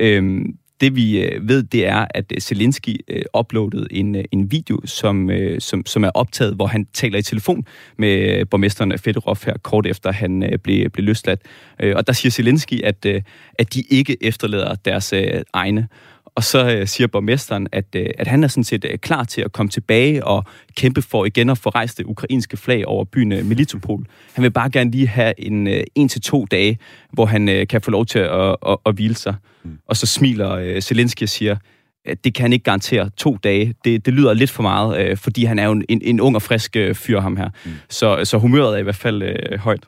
[0.00, 4.50] Øhm, det vi øh, ved, det er, at øh, Zelensky øh, uploadede en, øh, en
[4.50, 7.64] video, som, øh, som, som er optaget, hvor han taler i telefon
[7.96, 11.40] med øh, borgmesteren Fedorov her, kort efter han øh, blev, blev løsladt.
[11.80, 13.22] Øh, og der siger Zelensky, at, øh,
[13.58, 15.88] at de ikke efterlader deres øh, egne.
[16.38, 19.40] Og så øh, siger borgmesteren, at, øh, at han er sådan set øh, klar til
[19.40, 20.44] at komme tilbage og
[20.76, 24.06] kæmpe for igen at få rejst det ukrainske flag over byen øh, Melitopol.
[24.32, 26.78] Han vil bare gerne lige have en, øh, en til to dage,
[27.12, 29.34] hvor han øh, kan få lov til at, at, at hvile sig.
[29.64, 29.78] Mm.
[29.86, 31.56] Og så smiler øh, Zelensky og siger,
[32.04, 33.74] at det kan han ikke garantere to dage.
[33.84, 36.42] Det, det lyder lidt for meget, øh, fordi han er jo en, en ung og
[36.42, 37.48] frisk øh, fyr, ham her.
[37.64, 37.70] Mm.
[37.88, 39.84] Så, så humøret er i hvert fald øh, højt.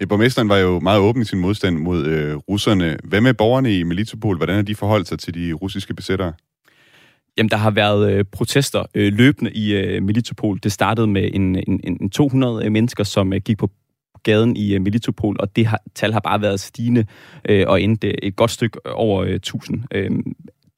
[0.00, 2.96] Øh, borgmesteren var jo meget åben i sin modstand mod øh, russerne.
[3.04, 4.36] Hvad med borgerne i Melitopol?
[4.36, 6.32] Hvordan har de forholdt sig til de russiske besættere?
[7.38, 10.58] Jamen, der har været øh, protester øh, løbende i øh, Melitopol.
[10.62, 13.70] Det startede med en, en, en 200 øh, mennesker, som øh, gik på
[14.22, 17.06] gaden i øh, Melitopol, og det har, tal har bare været stigende
[17.48, 19.82] øh, og endte øh, et godt stykke over øh, 1000.
[19.94, 20.10] Øh,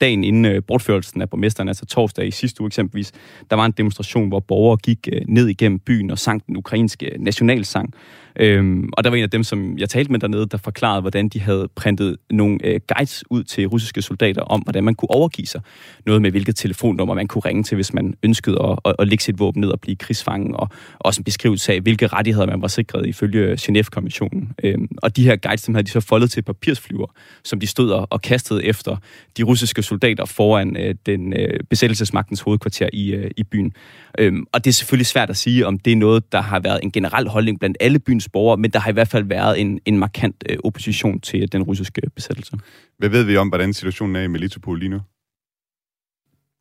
[0.00, 3.12] dagen inden øh, bortførelsen af borgmesteren, altså torsdag i sidste uge eksempelvis,
[3.50, 7.16] der var en demonstration, hvor borgere gik øh, ned igennem byen og sang den ukrainske
[7.18, 7.94] nationalsang.
[8.40, 11.28] Øhm, og der var en af dem, som jeg talte med dernede, der forklarede, hvordan
[11.28, 15.46] de havde printet nogle øh, guides ud til russiske soldater om, hvordan man kunne overgive
[15.46, 15.60] sig.
[16.06, 19.24] Noget med, hvilket telefonnummer man kunne ringe til, hvis man ønskede at, at, at lægge
[19.24, 20.68] sit våben ned og blive krigsfange, og
[20.98, 24.52] også en beskrivelse af, hvilke rettigheder man var sikret ifølge Genève-konventionen.
[24.64, 27.06] Øhm, og de her guides, dem havde de så foldet til papirsflyver,
[27.44, 28.96] som de stod og kastede efter
[29.36, 33.72] de russiske soldater foran øh, den øh, besættelsesmagtens hovedkvarter i, øh, i byen.
[34.18, 36.80] Øhm, og det er selvfølgelig svært at sige, om det er noget, der har været
[36.82, 39.80] en generel holdning blandt alle byens borgere, men der har i hvert fald været en,
[39.86, 42.56] en markant øh, opposition til den russiske besættelse.
[42.98, 45.00] Hvad ved vi om, hvordan situationen er i Melitopol lige nu?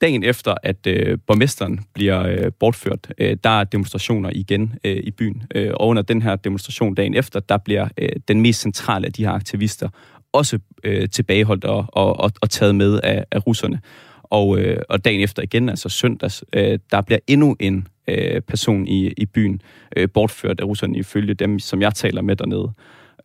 [0.01, 5.11] Dagen efter, at øh, borgmesteren bliver øh, bortført, øh, der er demonstrationer igen øh, i
[5.11, 5.43] byen.
[5.55, 9.13] Øh, og under den her demonstration dagen efter, der bliver øh, den mest centrale af
[9.13, 9.89] de her aktivister
[10.33, 13.81] også øh, tilbageholdt og, og, og, og taget med af, af russerne.
[14.23, 18.87] Og, øh, og dagen efter igen, altså søndags, øh, der bliver endnu en øh, person
[18.87, 19.61] i, i byen
[19.97, 22.71] øh, bortført af russerne ifølge dem, som jeg taler med dernede.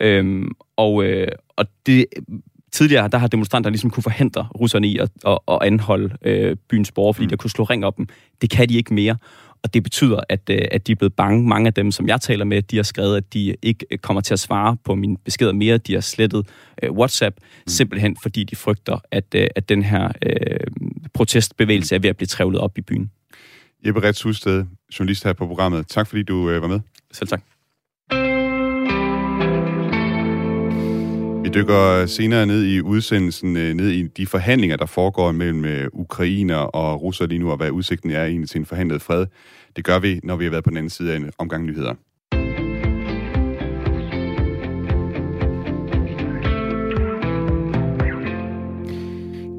[0.00, 2.06] Øhm, og, øh, og det,
[2.72, 6.92] tidligere der har demonstranter ligesom kunne forhindre russerne i at, at, at anholde øh, byens
[6.92, 7.28] borgere, fordi mm.
[7.28, 8.06] der kunne slå ring op dem.
[8.42, 9.16] Det kan de ikke mere.
[9.62, 11.48] Og det betyder, at, øh, at de er blevet bange.
[11.48, 14.20] Mange af dem, som jeg taler med, de har skrevet, at de ikke øh, kommer
[14.20, 15.78] til at svare på mine beskeder mere.
[15.78, 16.46] De har slettet
[16.82, 17.68] øh, WhatsApp, mm.
[17.68, 20.60] simpelthen fordi de frygter, at, øh, at den her øh,
[21.14, 23.10] protestbevægelse er ved at blive trævlet op i byen.
[23.86, 24.64] Jeppe Rets Husted,
[24.98, 25.86] journalist her på programmet.
[25.88, 26.80] Tak fordi du øh, var med.
[27.12, 27.42] Selv tak.
[31.44, 35.88] Vi dykker senere ned i udsendelsen, øh, ned i de forhandlinger, der foregår mellem øh,
[35.92, 39.26] ukrainer og russer lige nu, og hvad udsigten er egentlig til en forhandlet fred.
[39.76, 41.94] Det gør vi, når vi har været på den anden side af en omgang nyheder.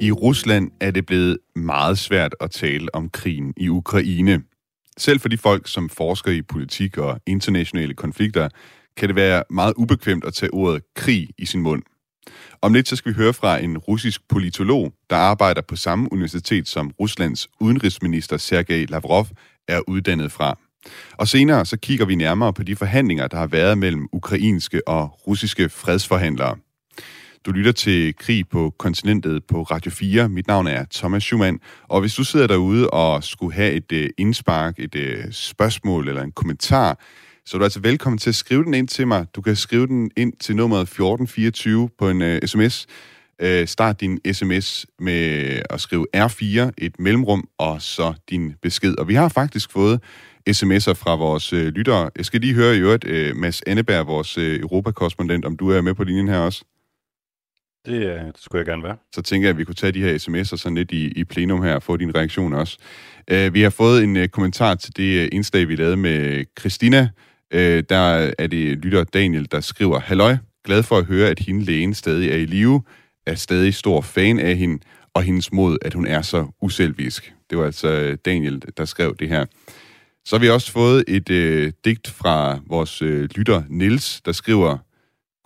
[0.01, 4.41] I Rusland er det blevet meget svært at tale om krigen i Ukraine.
[4.97, 8.49] Selv for de folk, som forsker i politik og internationale konflikter,
[8.97, 11.83] kan det være meget ubekvemt at tage ordet krig i sin mund.
[12.61, 16.67] Om lidt så skal vi høre fra en russisk politolog, der arbejder på samme universitet
[16.67, 19.27] som Ruslands udenrigsminister Sergej Lavrov
[19.67, 20.57] er uddannet fra.
[21.17, 25.27] Og senere så kigger vi nærmere på de forhandlinger, der har været mellem ukrainske og
[25.27, 26.57] russiske fredsforhandlere.
[27.45, 30.29] Du lytter til Krig på kontinentet på Radio 4.
[30.29, 34.09] Mit navn er Thomas Schumann, og hvis du sidder derude og skulle have et øh,
[34.17, 36.99] indspark, et øh, spørgsmål eller en kommentar,
[37.45, 39.25] så er du altså velkommen til at skrive den ind til mig.
[39.35, 42.87] Du kan skrive den ind til nummeret 1424 på en øh, uh, sms.
[43.43, 48.95] Uh, start din sms med at skrive R4, et mellemrum, og så din besked.
[48.97, 50.01] Og vi har faktisk fået
[50.49, 52.09] sms'er fra vores øh, lyttere.
[52.17, 55.81] Jeg skal lige høre i øvrigt, øh, Mads Anneberg, vores øh, Europakorrespondent, om du er
[55.81, 56.65] med på linjen her også.
[57.85, 58.97] Det, øh, det skulle jeg gerne være.
[59.15, 61.63] Så tænker jeg, at vi kunne tage de her sms'er sådan lidt i, i plenum
[61.63, 62.77] her og få din reaktion også.
[63.31, 67.09] Uh, vi har fået en uh, kommentar til det uh, indslag, vi lavede med Christina.
[67.55, 71.65] Uh, der er det lytter Daniel, der skriver, Halløj, glad for at høre, at hende
[71.65, 72.81] lægen stadig er i live,
[73.27, 77.33] er stadig stor fan af hende, og hendes mod, at hun er så uselvisk.
[77.49, 79.45] Det var altså Daniel, der skrev det her.
[80.25, 84.77] Så har vi også fået et øh, digt fra vores øh, lytter Nils, der skriver,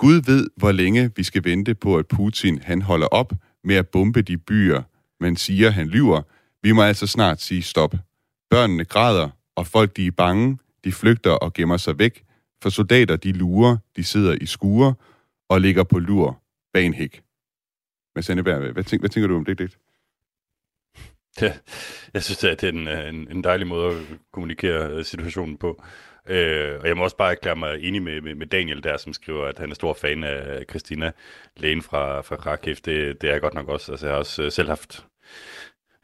[0.03, 3.87] Gud ved, hvor længe vi skal vente på, at Putin han holder op med at
[3.87, 4.81] bombe de byer,
[5.19, 6.21] man siger, han lyver.
[6.63, 7.95] Vi må altså snart sige stop.
[8.49, 12.23] Børnene græder, og folk de er bange, de flygter og gemmer sig væk,
[12.61, 14.93] for soldater de lurer, de sidder i skure
[15.49, 16.41] og ligger på lur
[16.73, 17.23] bag en hæk.
[18.15, 19.77] Mads Anneberg, hvad, tænker, hvad tænker du om det digt?
[21.41, 21.53] Ja,
[22.13, 25.57] jeg synes, at det er en, øh, en, en dejlig måde at kommunikere øh, situationen
[25.57, 25.83] på.
[26.29, 29.13] Øh, og jeg må også bare erklære mig enig med, med, med Daniel der, som
[29.13, 31.11] skriver, at han er stor fan af Christina,
[31.57, 32.75] lægen fra, fra Kharkiv.
[32.75, 33.91] Det, det er jeg godt nok også.
[33.91, 35.05] Altså, jeg har også øh, selv haft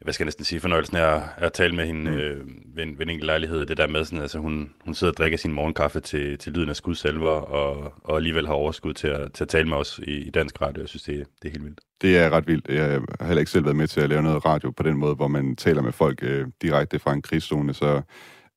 [0.00, 2.16] hvad skal jeg næsten sige, fornøjelsen af at, at tale med hende mm.
[2.16, 3.66] øh, ved, en, ved en enkelt lejlighed.
[3.66, 6.68] Det der med, sådan, altså hun, hun sidder og drikker sin morgenkaffe til, til lyden
[6.68, 10.10] af skudsalver, og, og alligevel har overskud til at, til at tale med os i,
[10.10, 10.80] i dansk radio.
[10.80, 11.80] Jeg synes, det, det er helt vildt.
[12.02, 12.68] Det er ret vildt.
[12.68, 15.14] Jeg har heller ikke selv været med til at lave noget radio på den måde,
[15.14, 18.02] hvor man taler med folk øh, direkte fra en krigszone, så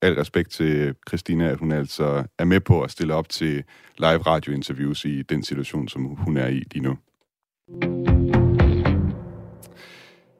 [0.03, 3.63] al respekt til Christina, at hun altså er med på at stille op til
[3.97, 6.97] live radiointerviews i den situation, som hun er i lige nu.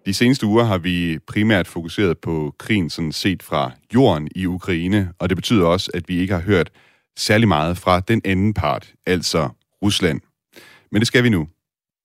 [0.06, 5.14] De seneste uger har vi primært fokuseret på krigen sådan set fra jorden i Ukraine,
[5.20, 6.72] og det betyder også, at vi ikke har hørt
[7.18, 9.50] særlig meget fra den anden part, altså
[9.82, 10.22] Rusland.
[10.92, 11.48] Men det skal vi nu.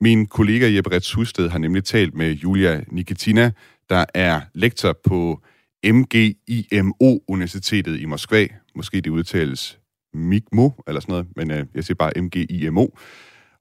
[0.00, 3.50] Min kollega Jeppe Rets Husted har nemlig talt med Julia Nikitina,
[3.88, 5.42] der er lektor på
[5.86, 8.46] MGIMO-universitetet i Moskva.
[8.74, 9.78] Måske det udtales
[10.14, 12.86] MIGMO eller sådan noget, men øh, jeg siger bare MGIMO.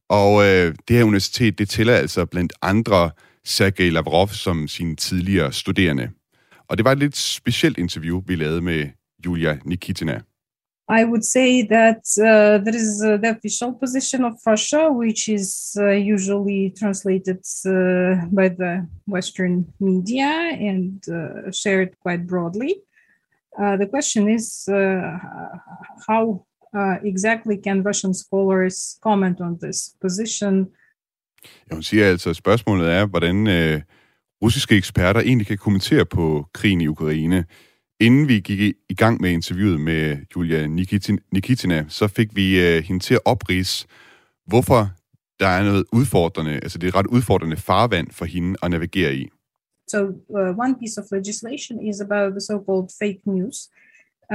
[0.10, 3.12] Og øh, det her universitet, det tæller altså blandt andre
[3.46, 6.10] Sergej Lavrov som sin tidligere studerende.
[6.70, 8.90] Og det var et lidt specielt interview, vi lavede med
[9.26, 10.22] Julia Nikitina.
[10.90, 15.76] I would say that uh, there is uh, the official position of Russia, which is
[15.78, 20.32] uh, usually translated uh, by the Western media
[20.70, 22.76] and uh, shared quite broadly.
[23.60, 24.70] Uh, the question is
[26.08, 26.46] how
[27.04, 30.68] exactly can Russian scholars comment on this position?
[31.70, 33.82] Ja, hun siger altså, at spørgsmålet er, hvordan øh,
[34.42, 37.46] russiske eksperter egentlig kan kommentere på krigen i Ukraine.
[38.00, 40.68] Inden vi gik i gang med interviewet med Julia
[41.32, 43.88] Nikitina, så fik vi uh, hende til at oprise,
[44.46, 44.90] hvorfor
[45.40, 49.30] der er noget udfordrende, altså det er ret udfordrende farvand for hende at navigere i.
[49.88, 53.58] So uh, one piece of legislation is about the so-called fake news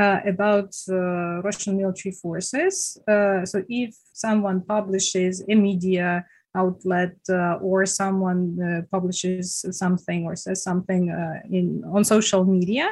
[0.01, 2.99] uh, about uh, Russian military forces.
[3.13, 6.23] Uh, so if someone publishes a media
[6.55, 12.87] outlet uh, or someone uh, publishes something or says something uh, in on social media,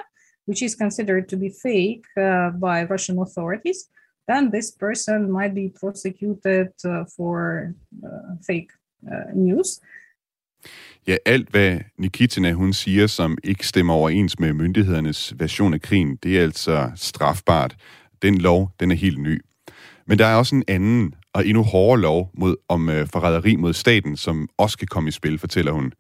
[0.51, 3.79] which is considered to be fake uh, by Russian authorities,
[4.29, 7.37] then this person might be prosecuted uh, for
[8.09, 8.71] uh, fake
[9.13, 9.81] uh, news.
[11.07, 15.81] Ja, alt hvad Nikitina øh, hun siger, som ikke stemmer overens med myndighedernes version af
[15.81, 17.77] krigen, det er altså strafbart.
[18.23, 19.41] Den lov, den er helt ny.
[20.07, 23.73] Men der er også en anden og endnu hårdere lov mod, om øh, forræderi mod
[23.73, 25.93] staten, som også kan komme i spil, fortæller hun.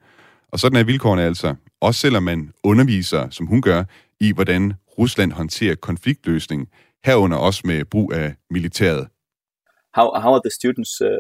[0.48, 1.54] Og sådan er vilkårene altså.
[1.80, 3.84] Også selvom man underviser, som hun gør,
[4.20, 6.68] i, hvordan Rusland håndterer konfliktløsning,
[7.04, 9.09] herunder også med brug af militæret.
[9.94, 11.11] How, how are the students uh,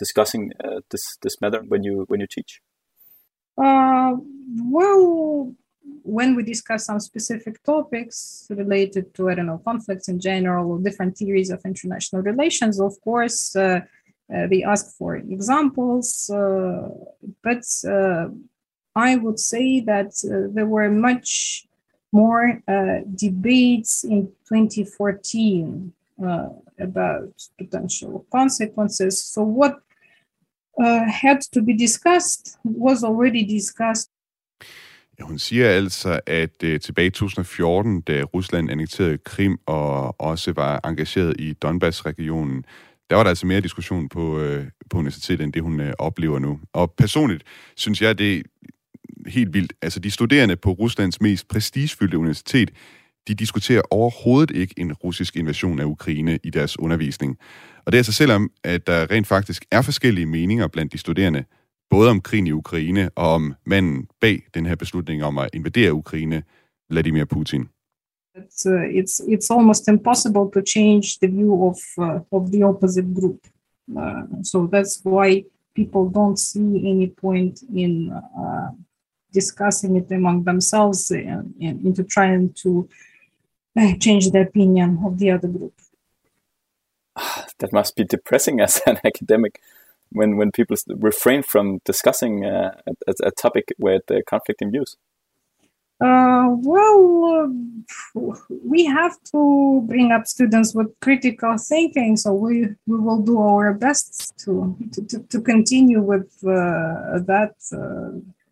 [0.00, 2.52] discussing uh, this, this matter when you, when you teach?
[3.58, 4.12] Uh,
[4.78, 5.54] well,
[6.04, 10.78] when we discuss some specific topics related to, I don't know, conflicts in general or
[10.78, 13.80] different theories of international relations, of course, uh,
[14.34, 16.30] uh, they ask for examples.
[16.30, 16.88] Uh,
[17.42, 18.28] but uh,
[18.94, 21.66] I would say that uh, there were much
[22.20, 26.48] more uh, debates in 2014 uh,
[26.78, 29.14] about potential consequences.
[29.32, 29.74] So, what
[30.84, 34.10] uh, had to be discussed was already discussed
[35.18, 40.52] Ja, hun siger altså, at uh, tilbage i 2014, da Rusland annekterede Krim og også
[40.52, 42.64] var engageret i Donbass-regionen,
[43.10, 46.38] der var der altså mere diskussion på, uh, på universitetet, end det hun uh, oplever
[46.38, 46.60] nu.
[46.72, 47.44] Og personligt
[47.76, 48.42] synes jeg, det
[49.28, 49.72] helt vildt.
[49.82, 52.70] Altså, de studerende på Ruslands mest prestigefyldte universitet,
[53.28, 57.38] de diskuterer overhovedet ikke en russisk invasion af Ukraine i deres undervisning.
[57.84, 61.44] Og det er altså selvom, at der rent faktisk er forskellige meninger blandt de studerende,
[61.90, 65.92] både om krigen i Ukraine og om manden bag den her beslutning om at invadere
[65.94, 66.42] Ukraine,
[66.90, 67.68] Vladimir Putin.
[68.38, 73.06] It's, uh, it's, it's almost impossible to change the view of, uh, of the opposite
[73.14, 73.38] group.
[73.96, 78.70] Uh, so that's why people don't see any point in uh,
[79.40, 82.88] discussing it among themselves and, and into trying to
[83.78, 85.74] uh, change the opinion of the other group.
[87.58, 89.54] That must be depressing as an academic
[90.10, 90.76] when when people
[91.10, 92.72] refrain from discussing uh,
[93.10, 94.96] a, a, topic with uh, conflicting views?
[96.00, 97.50] Uh, well,
[98.72, 99.40] we have to
[99.90, 102.54] bring up students with critical thinking, so we,
[102.86, 107.54] we will do our best to to, to continue with uh, that.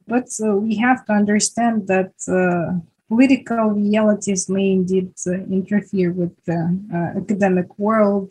[0.08, 6.34] But uh, we have to understand that uh, political realities may indeed uh, interfere with
[6.48, 6.60] the
[6.96, 8.30] uh, academic world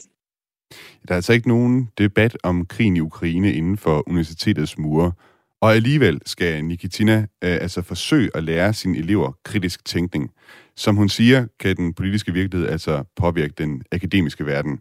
[1.07, 5.11] Der er altså ikke nogen debat om krigen i Ukraine inden for universitetets mure,
[5.61, 10.31] og alligevel skal Nikitina øh, altså forsøge at lære sine elever kritisk tænkning.
[10.75, 14.79] Som hun siger, kan den politiske virkelighed altså påvirke den akademiske verden,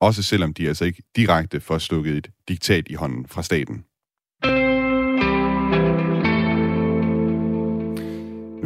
[0.00, 3.84] også selvom de altså ikke direkte får stukket et diktat i hånden fra staten.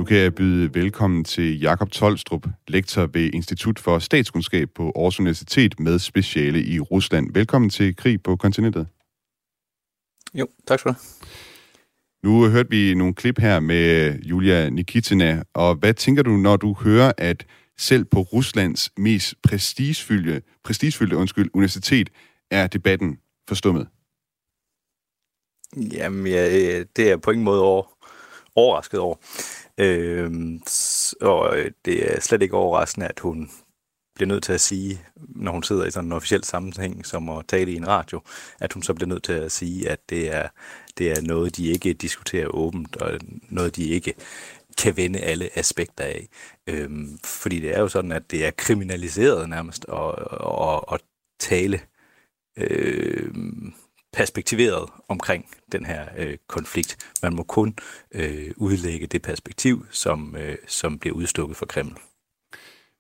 [0.00, 5.20] Nu kan jeg byde velkommen til Jakob Tolstrup, lektor ved Institut for Statskundskab på Aarhus
[5.20, 7.32] Universitet med speciale i Rusland.
[7.34, 8.86] Velkommen til Krig på kontinentet.
[10.34, 10.96] Jo, tak skal du
[12.28, 16.74] Nu hørte vi nogle klip her med Julia Nikitina, og hvad tænker du, når du
[16.74, 17.46] hører, at
[17.78, 22.10] selv på Ruslands mest prestigefyldte, prestigefyldte undskyld, universitet
[22.50, 23.88] er debatten forstummet?
[25.92, 27.82] Jamen, ja, det er på ingen måde over,
[28.56, 29.16] overrasket over.
[29.81, 30.61] Øhm, øh,
[31.21, 33.51] og det er slet ikke overraskende, at hun
[34.14, 37.45] bliver nødt til at sige, når hun sidder i sådan en officiel sammenhæng, som at
[37.49, 38.21] tale i en radio,
[38.61, 40.49] at hun så bliver nødt til at sige, at det er,
[40.99, 44.14] det er noget, de ikke diskuterer åbent, og noget, de ikke
[44.79, 46.29] kan vende alle aspekter af.
[46.66, 50.14] Øhm, fordi det er jo sådan, at det er kriminaliseret nærmest at,
[50.62, 51.01] at, at
[51.38, 51.81] tale
[52.57, 53.35] øh,
[54.12, 56.96] perspektiveret omkring den her øh, konflikt.
[57.23, 57.75] Man må kun
[58.14, 61.96] øh, udlægge det perspektiv, som, øh, som bliver udstukket fra Kreml.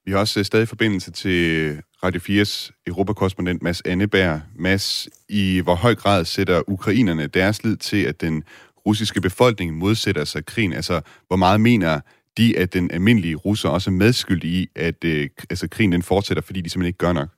[0.04, 4.40] Vi har også øh, stadig forbindelse til Radio 4's europakorrespondent Mads Anneberg.
[4.56, 8.44] Mads, i hvor høj grad sætter ukrainerne deres lid til, at den
[8.86, 10.72] russiske befolkning modsætter sig krigen?
[10.72, 12.00] Altså, hvor meget mener
[12.36, 16.42] de, at den almindelige russer også er medskyldig i, at øh, altså, krigen den fortsætter,
[16.42, 17.28] fordi de simpelthen ikke gør nok?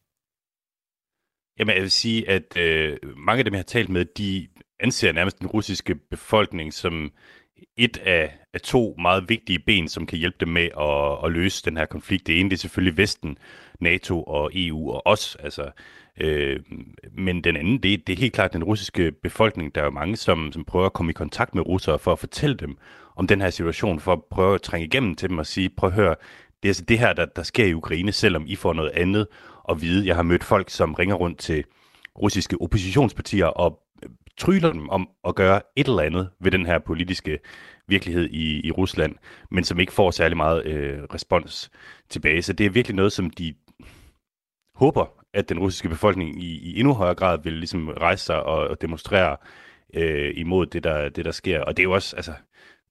[1.63, 4.49] Jamen, jeg vil sige, at øh, mange af dem, jeg har talt med, de
[4.81, 7.13] anser nærmest den russiske befolkning som
[7.77, 11.65] et af, af to meget vigtige ben, som kan hjælpe dem med at, at løse
[11.65, 12.27] den her konflikt.
[12.27, 13.39] Det ene det er selvfølgelig Vesten,
[13.81, 15.37] NATO og EU og os.
[15.41, 15.71] Altså,
[16.21, 16.61] øh,
[17.13, 19.75] men den anden, det, det er helt klart den russiske befolkning.
[19.75, 22.19] Der er jo mange, som, som prøver at komme i kontakt med russere for at
[22.19, 22.77] fortælle dem
[23.17, 25.89] om den her situation, for at prøve at trænge igennem til dem og sige, prøv
[25.89, 26.15] at høre,
[26.63, 29.27] det er altså det her, der, der sker i Ukraine, selvom I får noget andet
[29.73, 30.07] at vide.
[30.07, 31.65] Jeg har mødt folk, som ringer rundt til
[32.23, 36.79] russiske oppositionspartier og øh, tryller dem om at gøre et eller andet ved den her
[36.79, 37.39] politiske
[37.89, 39.15] virkelighed i, i Rusland,
[39.51, 41.71] men som ikke får særlig meget øh, respons
[42.11, 42.43] tilbage.
[42.43, 43.55] Så det er virkelig noget, som de
[44.75, 48.69] håber, at den russiske befolkning i, i endnu højere grad vil ligesom rejse sig og,
[48.69, 49.37] og demonstrere
[49.95, 51.61] øh, imod det der, det, der sker.
[51.61, 52.33] Og det er jo også, altså,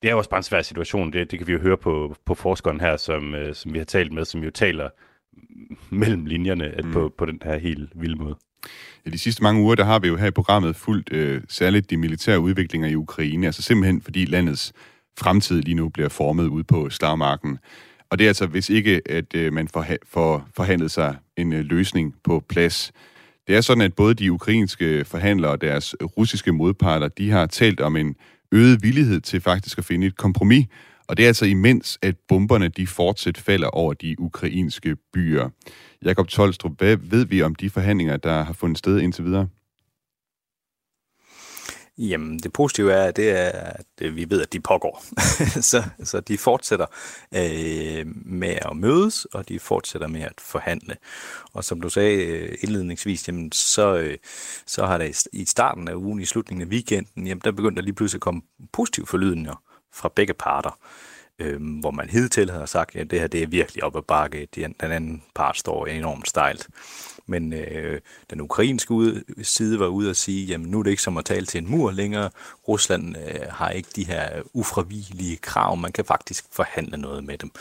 [0.02, 1.14] det er jo også bare en svær situation.
[1.14, 3.86] Det, det kan vi jo høre på, på forskeren her, som, øh, som vi har
[3.86, 4.90] talt med, som jo taler
[5.90, 6.92] mellem linjerne at mm.
[6.92, 8.36] på, på den her helt vilde måde.
[9.06, 11.90] Ja, de sidste mange uger, der har vi jo her i programmet fulgt øh, særligt
[11.90, 14.74] de militære udviklinger i Ukraine, altså simpelthen fordi landets
[15.20, 17.60] fremtid lige nu bliver formet ud på slagmarken.
[18.10, 21.66] Og det er altså, hvis ikke at øh, man får, får forhandlet sig en øh,
[21.66, 22.92] løsning på plads.
[23.48, 27.80] Det er sådan, at både de ukrainske forhandlere og deres russiske modparter, de har talt
[27.80, 28.16] om en
[28.52, 30.68] øget villighed til faktisk at finde et kompromis,
[31.12, 35.50] og det er altså imens, at bomberne de fortsat falder over de ukrainske byer.
[36.06, 39.48] Jakob Tolstrup, hvad ved vi om de forhandlinger, der har fundet sted indtil videre?
[41.98, 45.04] Jamen, det positive er, det er, at øh, vi ved, at de pågår.
[45.72, 46.86] så, så de fortsætter
[47.36, 50.96] øh, med at mødes, og de fortsætter med at forhandle.
[51.54, 54.18] Og som du sagde øh, indledningsvis, jamen, så, øh,
[54.66, 57.86] så har der i starten af ugen, i slutningen af weekenden, jamen, der begyndte der
[57.86, 58.42] lige pludselig at komme
[58.74, 60.78] positive forlydninger fra begge parter
[61.42, 64.48] øh, hvor man hidtil har sagt, at det her det er virkelig op ad bakke,
[64.56, 66.68] den anden part står enormt stejlt.
[67.26, 71.02] Men øh, den ukrainske ude, side var ude at sige, jamen nu er det ikke
[71.02, 72.30] som at tale til en mur længere.
[72.68, 77.52] Rusland øh, har ikke de her ufravigelige krav, man kan faktisk forhandle noget med dem.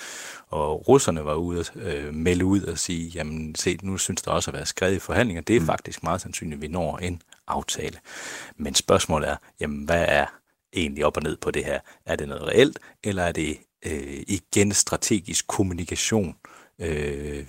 [0.48, 4.30] Og russerne var ude at øh, melde ud og sige, jamen se, nu synes der
[4.30, 5.42] også at være skrevet i forhandlinger.
[5.42, 5.66] Det er mm.
[5.66, 7.98] faktisk meget sandsynligt, at vi når en aftale.
[8.56, 10.26] Men spørgsmålet er, jamen hvad er
[10.72, 11.80] egentlig op og ned på det her?
[12.06, 16.36] Er det noget reelt, eller er det øh, igen strategisk kommunikation
[16.78, 17.46] øh,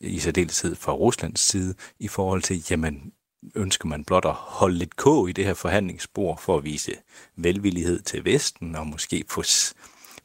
[0.00, 3.12] i særdeleshed fra Ruslands side i forhold til, jamen
[3.54, 6.92] ønsker man blot at holde lidt kå i det her forhandlingsspor for at vise
[7.36, 9.42] velvillighed til Vesten og måske få,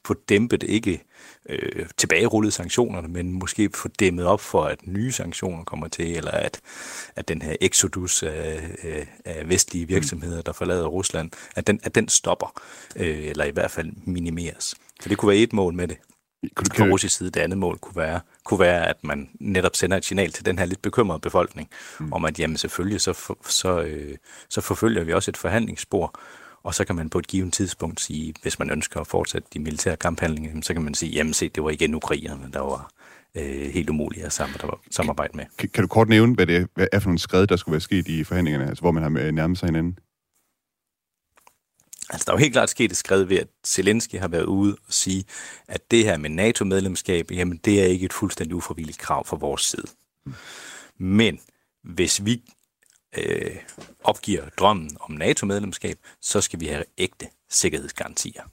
[0.05, 1.03] få dæmpet ikke
[1.49, 6.31] øh, tilbagerullet sanktionerne, men måske få dæmmet op for, at nye sanktioner kommer til, eller
[6.31, 6.61] at,
[7.15, 12.07] at den her exodus af, af vestlige virksomheder, der forlader Rusland, at den, at den
[12.07, 12.61] stopper,
[12.95, 14.75] øh, eller i hvert fald minimeres.
[15.01, 15.97] Så det kunne være et mål med det.
[16.55, 19.75] Kunne du, Fra russisk side, det andet mål kunne være, kunne være, at man netop
[19.75, 21.69] sender et signal til den her lidt bekymrede befolkning,
[21.99, 22.13] mm.
[22.13, 24.17] om at jamen selvfølgelig, så, for, så, øh,
[24.49, 26.19] så forfølger vi også et forhandlingsspor,
[26.63, 29.59] og så kan man på et givet tidspunkt sige, hvis man ønsker at fortsætte de
[29.59, 32.91] militære kamphandlinger, så kan man sige, jamen se, det var igen ukrainerne, der var
[33.35, 34.33] øh, helt umulige at
[34.91, 35.45] samarbejde med.
[35.57, 38.07] Kan, kan du kort nævne, hvad det er for nogle skridt, der skulle være sket
[38.07, 39.99] i forhandlingerne, altså hvor man har nærmet sig hinanden?
[42.09, 44.75] Altså, der er jo helt klart sket et skridt ved, at Zelensky har været ude
[44.87, 45.25] og sige,
[45.67, 49.61] at det her med NATO-medlemskab, jamen det er ikke et fuldstændig ufravilligt krav fra vores
[49.61, 49.87] side.
[50.97, 51.39] Men
[51.83, 52.41] hvis vi
[53.17, 53.55] øh,
[54.03, 58.43] opgiver drømmen om NATO-medlemskab, så skal vi have ægte sikkerhedsgarantier.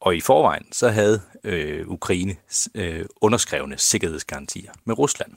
[0.00, 2.36] Og i forvejen så havde øh, Ukraine
[2.74, 5.32] øh, underskrevne sikkerhedsgarantier med Rusland,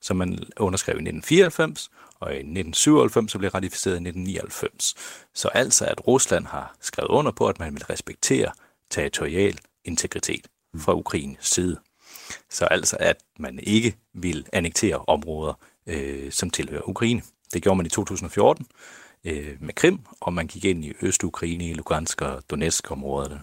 [0.00, 1.90] som man underskrev i 1994,
[2.20, 4.94] og i 1997 så blev ratificeret i 1999.
[5.34, 8.52] Så altså at Rusland har skrevet under på, at man vil respektere
[8.90, 10.46] territorial integritet
[10.76, 11.80] fra Ukraines side.
[12.50, 15.54] Så altså at man ikke vil annektere områder,
[15.86, 17.22] øh, som tilhører Ukraine.
[17.54, 18.66] Det gjorde man i 2014
[19.24, 23.40] øh, med Krim, og man gik ind i Øst-Ukraine, i Lugansk og Donetsk-områderne.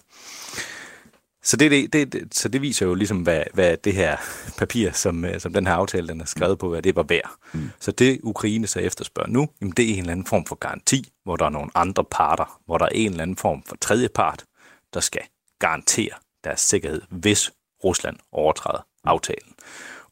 [1.43, 4.17] Så det, det, det, så det viser jo ligesom, hvad, hvad det her
[4.57, 7.31] papir, som, øh, som den her aftale, den er skrevet på, hvad det var værd.
[7.53, 7.69] Mm.
[7.79, 11.11] Så det Ukraine så efterspørger nu, jamen det er en eller anden form for garanti,
[11.23, 14.09] hvor der er nogle andre parter, hvor der er en eller anden form for tredje
[14.09, 14.45] part,
[14.93, 15.21] der skal
[15.59, 17.51] garantere deres sikkerhed, hvis
[17.83, 19.53] Rusland overtræder aftalen.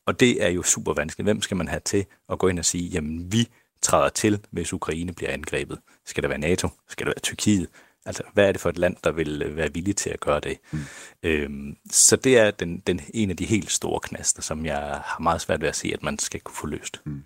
[0.06, 1.26] Og det er jo super vanskeligt.
[1.26, 3.48] Hvem skal man have til at gå ind og sige, jamen vi
[3.86, 5.78] træder til, hvis Ukraine bliver angrebet?
[6.06, 6.70] Skal det være NATO?
[6.90, 7.68] Skal det være Tyrkiet?
[8.06, 10.40] Altså, hvad er det for et land, der vil øh, være villig til at gøre
[10.40, 10.58] det?
[10.72, 10.80] Mm.
[11.24, 15.20] Øhm, så det er den, den, en af de helt store knaster, som jeg har
[15.20, 17.02] meget svært ved at se, at man skal kunne få løst.
[17.06, 17.24] Mm.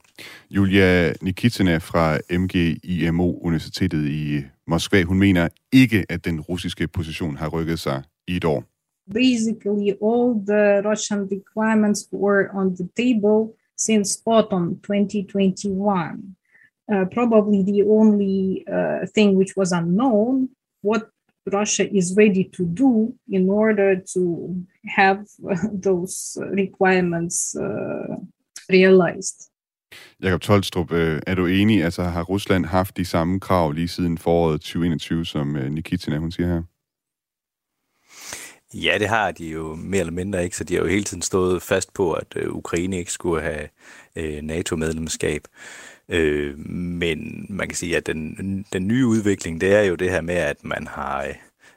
[0.49, 7.47] Julia Nikitina fra MGIMO Universitetet i Moskva, hun mener ikke, at den russiske position har
[7.47, 8.63] rykket sig i et år.
[9.13, 16.35] Basically, all the Russian requirements were on the table since autumn 2021.
[16.93, 20.49] Uh, probably the only uh, thing which was unknown
[20.81, 21.03] what
[21.53, 25.25] Russia is ready to do in order to have
[25.83, 28.15] those requirements uh,
[28.69, 29.49] realized.
[30.23, 31.83] Jakob Tolstrup, øh, er du enig?
[31.83, 36.31] Altså har Rusland haft de samme krav lige siden foråret 2021, som øh, Nikitina hun
[36.31, 36.61] siger her?
[38.73, 41.21] Ja, det har de jo mere eller mindre ikke, så de har jo hele tiden
[41.21, 43.67] stået fast på, at øh, Ukraine ikke skulle have
[44.41, 45.41] NATO-medlemskab.
[46.09, 50.21] Øh, men man kan sige, at den, den nye udvikling, det er jo det her
[50.21, 51.27] med, at man har,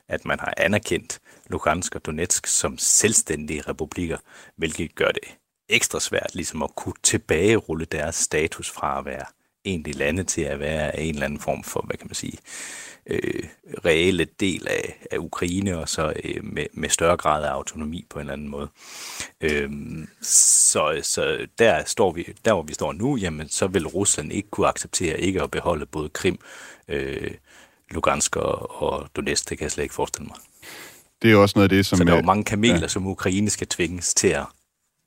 [0.09, 1.21] at man har anerkendt
[1.51, 4.17] Lugansk og Donetsk som selvstændige republikker,
[4.57, 9.25] hvilket gør det ekstra svært ligesom at kunne tilbagerulle deres status fra at være
[9.65, 12.39] egentlig lande til at være en eller anden form for, hvad kan man sige,
[13.07, 13.45] øh,
[13.85, 18.19] reelle del af, af Ukraine, og så øh, med, med større grad af autonomi på
[18.19, 18.69] en eller anden måde.
[19.41, 19.71] Øh,
[20.23, 24.51] så, så der står vi, der hvor vi står nu, jamen så vil Rusland ikke
[24.51, 26.39] kunne acceptere ikke at beholde både Krim,
[26.89, 27.31] øh,
[27.91, 30.37] Lugansk og, og Donetsk, det kan jeg slet ikke forestille mig.
[31.23, 31.99] Det er også noget af det, som...
[31.99, 32.89] Så der er jo mange kameler, ja.
[32.89, 34.45] som Ukraine skal tvinges til at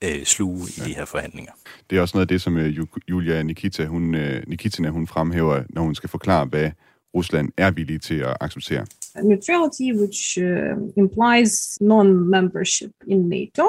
[0.06, 0.86] øh, sluge i ja.
[0.86, 1.52] de her forhandlinger.
[1.90, 2.78] Det er også noget af det, som uh,
[3.10, 6.72] Julia Nikita, hun, uh, Nikitina, hun fremhæver, når hun skal forklare, hvad
[7.16, 8.86] Rusland er villig til at acceptere.
[9.24, 13.66] Neutrality, which uh, implies non-membership in NATO,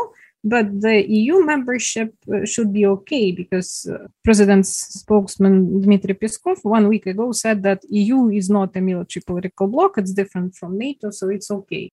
[0.53, 3.97] but the EU membership uh, should be okay because uh,
[4.29, 9.67] President's spokesman Dmitry Peskov one week ago said that EU is not a military political
[9.69, 11.89] bloc; it's different from NATO, so it's okay.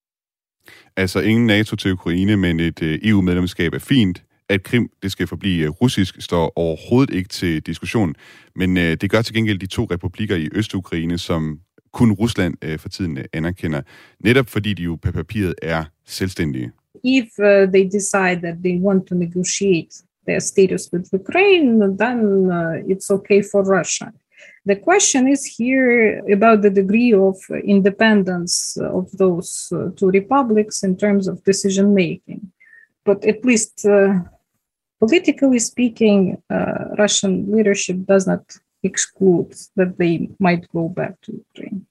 [0.96, 4.24] Altså ingen NATO til Ukraine, men et uh, EU-medlemskab er fint.
[4.48, 8.14] At Krim det skal forblive øh, russisk, står overhovedet ikke til diskussion.
[8.56, 11.60] Men øh, det gør til gengæld de to republikker i Østukraine, som
[11.92, 13.82] kun Rusland øh, for tiden øh, anerkender,
[14.20, 16.72] netop fordi de jo på papiret er selvstændige.
[17.04, 22.76] if uh, they decide that they want to negotiate their status with Ukraine, then uh,
[22.86, 24.12] it's okay for Russia.
[24.64, 30.96] The question is here about the degree of independence of those uh, two republics in
[30.96, 32.50] terms of decision making.
[33.04, 34.20] But at least uh,
[35.04, 36.18] politically speaking,
[36.50, 38.44] uh, Russian leadership does not
[38.82, 41.86] exclude that they might go back to Ukraine.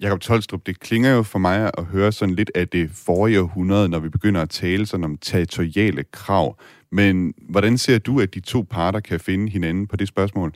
[0.00, 3.88] Jakob Tolstrup, det klinger jo for mig at høre sådan lidt af det forrige århundrede,
[3.88, 6.58] når vi begynder at tale sådan om territoriale krav.
[6.92, 10.54] Men hvordan ser du, at de to parter kan finde hinanden på det spørgsmål?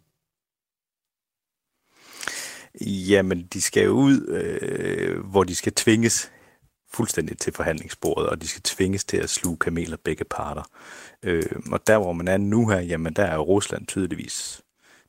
[2.81, 6.33] Jamen, de skal jo ud, øh, hvor de skal tvinges
[6.95, 10.63] fuldstændig til forhandlingsbordet, og de skal tvinges til at sluge kameler begge parter.
[11.23, 14.63] Øh, og der, hvor man er nu her, jamen der er Rusland tydeligvis,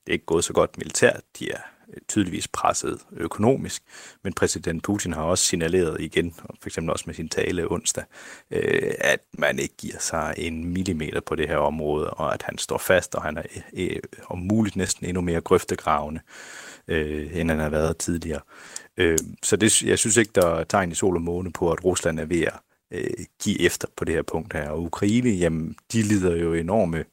[0.05, 1.59] det er ikke gået så godt militært, de er
[1.89, 3.83] øh, tydeligvis presset økonomisk,
[4.23, 8.03] men præsident Putin har også signaleret igen, for eksempel også med sin tale onsdag,
[8.51, 12.57] øh, at man ikke giver sig en millimeter på det her område, og at han
[12.57, 16.19] står fast, og han er øh, øh om muligt næsten endnu mere grøftegravende,
[16.87, 18.41] øh, end han har været tidligere.
[18.97, 21.85] Øh, så det, jeg synes ikke, der er tegn i sol og måne på, at
[21.85, 22.59] Rusland er ved at
[22.91, 24.69] øh, give efter på det her punkt her.
[24.69, 27.03] Og Ukraine, jamen, de lider jo enorme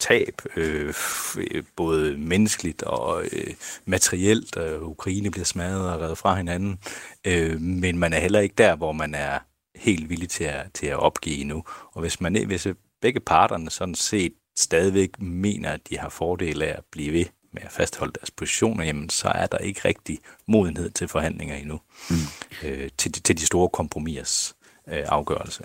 [0.00, 0.94] tab, øh,
[1.36, 3.54] øh både menneskeligt og øh,
[3.84, 4.56] materielt.
[4.56, 6.78] Øh, Ukraine bliver smadret og reddet fra hinanden,
[7.26, 9.38] øh, men man er heller ikke der, hvor man er
[9.76, 11.64] helt villig til at, til at opgive nu.
[11.92, 12.66] Og hvis, man, hvis
[13.00, 17.62] begge parterne sådan set stadigvæk mener, at de har fordele af at blive ved med
[17.62, 21.80] at fastholde deres positioner, jamen så er der ikke rigtig modenhed til forhandlinger endnu,
[22.10, 22.16] mm.
[22.64, 24.54] øh, til, til de store kompromisers
[24.88, 25.64] øh, afgørelse.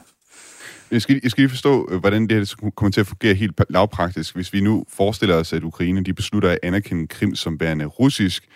[0.91, 3.61] Jeg skal, jeg skal lige forstå, øh, hvordan det her kommer til at fungere helt
[3.69, 4.35] lavpraktisk.
[4.35, 8.47] Hvis vi nu forestiller os, at Ukraine de beslutter at anerkende Krim som værende russisk,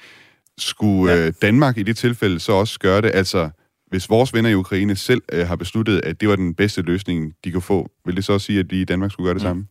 [0.58, 1.28] skulle ja.
[1.28, 3.12] Øh, Danmark i det tilfælde så også gøre det?
[3.14, 3.50] Altså,
[3.88, 7.34] hvis vores venner i Ukraine selv øh, har besluttet, at det var den bedste løsning,
[7.44, 9.42] de kunne få, vil det så også sige, at vi i Danmark skulle gøre det
[9.42, 9.48] mm.
[9.48, 9.68] samme?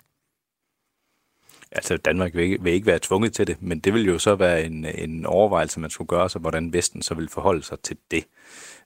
[1.73, 4.35] Altså, Danmark vil ikke, vil ikke være tvunget til det, men det vil jo så
[4.35, 7.97] være en, en overvejelse, man skulle gøre sig, hvordan Vesten så vil forholde sig til
[8.11, 8.25] det.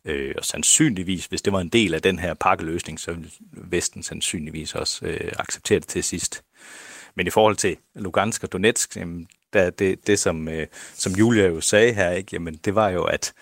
[0.04, 4.02] Øh, og sandsynligvis, hvis det var en del af den her pakkeløsning, så ville Vesten
[4.02, 6.44] sandsynligvis også øh, acceptere det til sidst.
[7.14, 11.46] Men i forhold til Lugansk og Donetsk, jamen, der, det, det som, øh, som Julia
[11.46, 13.32] jo sagde her, ikke, jamen, det var jo, at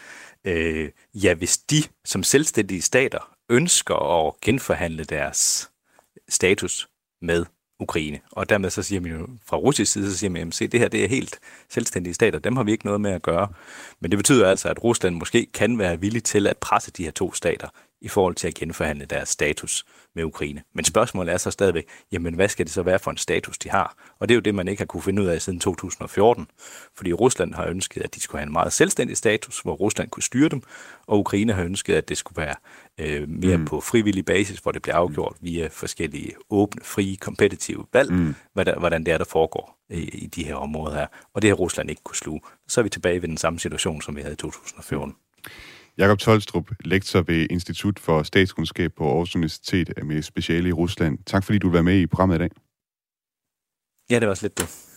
[0.44, 5.70] øh, ja, hvis de som selvstændige stater ønsker at genforhandle deres
[6.28, 6.88] status
[7.22, 7.46] med
[7.82, 8.20] Ukraine.
[8.30, 10.88] Og dermed så siger man jo fra russisk side, så siger man, at det her
[10.88, 13.48] det er helt selvstændige stater, dem har vi ikke noget med at gøre.
[14.00, 17.10] Men det betyder altså, at Rusland måske kan være villig til at presse de her
[17.10, 17.68] to stater
[18.02, 19.84] i forhold til at genforhandle deres status
[20.14, 20.62] med Ukraine.
[20.74, 23.70] Men spørgsmålet er så stadigvæk, jamen hvad skal det så være for en status, de
[23.70, 24.14] har?
[24.18, 26.46] Og det er jo det, man ikke har kunne finde ud af siden 2014,
[26.96, 30.22] fordi Rusland har ønsket, at de skulle have en meget selvstændig status, hvor Rusland kunne
[30.22, 30.62] styre dem,
[31.06, 32.54] og Ukraine har ønsket, at det skulle være
[33.00, 33.64] øh, mere mm.
[33.64, 38.34] på frivillig basis, hvor det bliver afgjort via forskellige åbne, frie, kompetitive valg, mm.
[38.52, 41.06] hvordan, det er, der foregår i, i de her områder her.
[41.34, 42.40] Og det har Rusland ikke kunne sluge.
[42.68, 45.14] Så er vi tilbage ved den samme situation, som vi havde i 2014.
[45.98, 51.18] Jakob Tolstrup, lektor ved Institut for Statskundskab på Aarhus Universitet med speciale i Rusland.
[51.26, 52.50] Tak fordi du vil være med i programmet i dag.
[54.10, 54.88] Ja, det var også lidt det.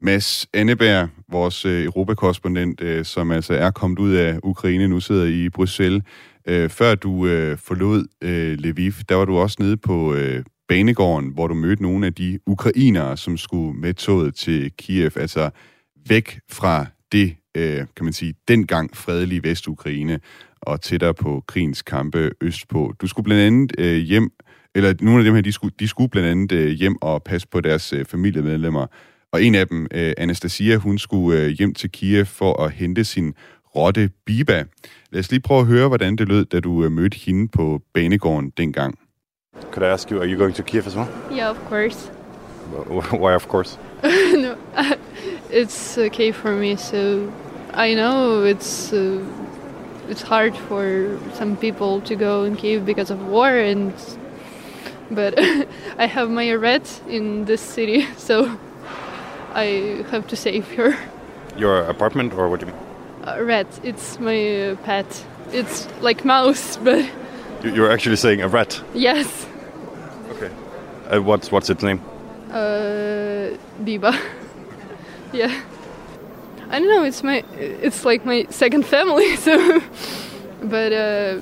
[0.00, 5.26] Mads Anneberg, vores øh, europakorrespondent, øh, som altså er kommet ud af Ukraine, nu sidder
[5.26, 6.02] i Bruxelles.
[6.48, 7.24] Øh, før du
[7.56, 8.04] forlod
[8.56, 10.16] Lviv, der var du også nede på
[10.68, 15.50] banegården, hvor du mødte nogle af de ukrainere, som skulle med toget til Kiev, altså
[16.08, 17.36] væk fra det,
[17.96, 20.20] kan man sige, dengang fredelige Vestukraine
[20.60, 22.94] og tættere på krigens kampe østpå.
[23.00, 23.42] Du skulle blandt
[23.80, 24.30] andet hjem,
[24.74, 27.60] eller nogle af dem her, de skulle, de skulle blandt andet hjem og passe på
[27.60, 28.86] deres familiemedlemmer.
[29.34, 33.04] Og en af dem, øh, Anastasia, hun skulle øh, hjem til Kiev for at hente
[33.04, 33.34] sin
[33.76, 34.64] rotte Biba.
[35.12, 37.82] Lad os lige prøve at høre, hvordan det lød, da du øh, mødte hende på
[37.94, 38.98] banegården dengang.
[39.72, 41.08] Could I ask you, are you going to Kiev as well?
[41.32, 42.23] Yeah, of course.
[43.10, 43.76] Why of course?
[44.02, 44.56] no,
[45.50, 47.32] it's okay for me, so
[47.72, 49.24] I know it's uh,
[50.08, 53.92] it's hard for some people to go in Kiev because of war, and
[55.10, 55.34] but
[55.98, 58.56] I have my rat in this city, so
[59.54, 60.96] I have to save her.
[61.56, 62.82] Your apartment, or what do you mean?
[63.26, 65.06] Uh, rat, it's my uh, pet.
[65.52, 67.04] It's like mouse, but
[67.62, 68.82] You- You're actually saying a rat.
[68.94, 69.46] yes,
[70.30, 70.50] Okay.
[71.10, 72.00] Uh, what's what's its name?
[72.54, 74.18] Uh, Biba.
[75.32, 75.60] yeah,
[76.70, 77.04] I don't know.
[77.04, 79.36] It's my, it's like my second family.
[79.44, 79.82] So,
[80.62, 81.40] but uh,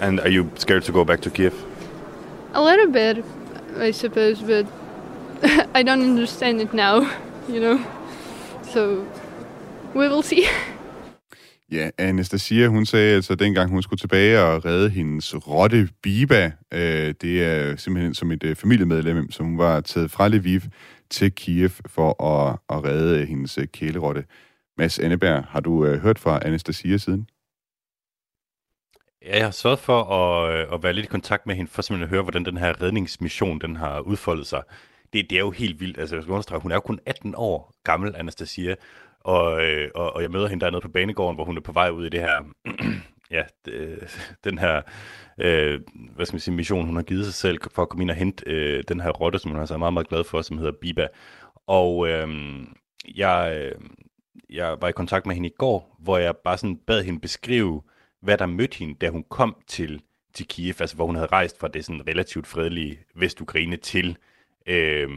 [0.00, 1.54] And are you scared to go back to Kiev?
[2.54, 3.24] a little bit,
[3.76, 4.40] I suppose.
[4.40, 4.66] But
[5.74, 7.10] I don't understand it now.
[7.48, 7.84] You know,
[8.72, 9.06] so
[9.94, 10.48] we will see.
[11.72, 17.14] Ja, Anastasia, hun sagde altså, dengang hun skulle tilbage og redde hendes rotte Biba, øh,
[17.20, 20.60] det er simpelthen som et øh, familiemedlem, som hun var taget fra Lviv
[21.10, 24.24] til Kiev for at, at redde øh, hendes øh, kælerotte.
[24.78, 27.28] Mads Anneberg, har du øh, hørt fra Anastasia siden?
[29.22, 31.82] Ja, jeg har sørget for at, øh, at være lidt i kontakt med hende, for
[31.82, 34.62] simpelthen at høre, hvordan den her redningsmission den har udfoldet sig.
[35.12, 35.98] Det, det er jo helt vildt.
[35.98, 38.74] Altså, jeg skal understrege, hun er jo kun 18 år gammel, Anastasia,
[39.20, 41.90] og, øh, og, og jeg møder hende dernede på banegården, hvor hun er på vej
[41.90, 42.44] ud i det her,
[43.36, 44.08] ja, det, øh,
[44.44, 44.82] den her,
[45.38, 45.80] øh,
[46.14, 48.16] hvad skal man sige, mission, hun har givet sig selv for at komme ind og
[48.16, 50.72] hente øh, den her rotte, som hun er så meget, meget glad for, som hedder
[50.80, 51.06] Biba.
[51.66, 52.28] Og øh,
[53.16, 53.80] jeg, øh,
[54.50, 57.82] jeg var i kontakt med hende i går, hvor jeg bare sådan bad hende beskrive,
[58.22, 60.02] hvad der mødte hende, da hun kom til,
[60.34, 64.16] til Kiev, altså hvor hun havde rejst fra det sådan relativt fredelige Vestukraine til
[64.66, 65.08] øh,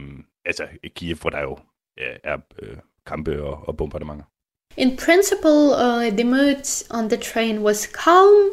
[0.44, 1.58] altså Kiev, hvor der jo
[1.98, 2.76] øh, er øh,
[3.06, 4.24] kampe og, og bombardementer.
[4.76, 8.52] In principle, uh, the mood on the train was calm.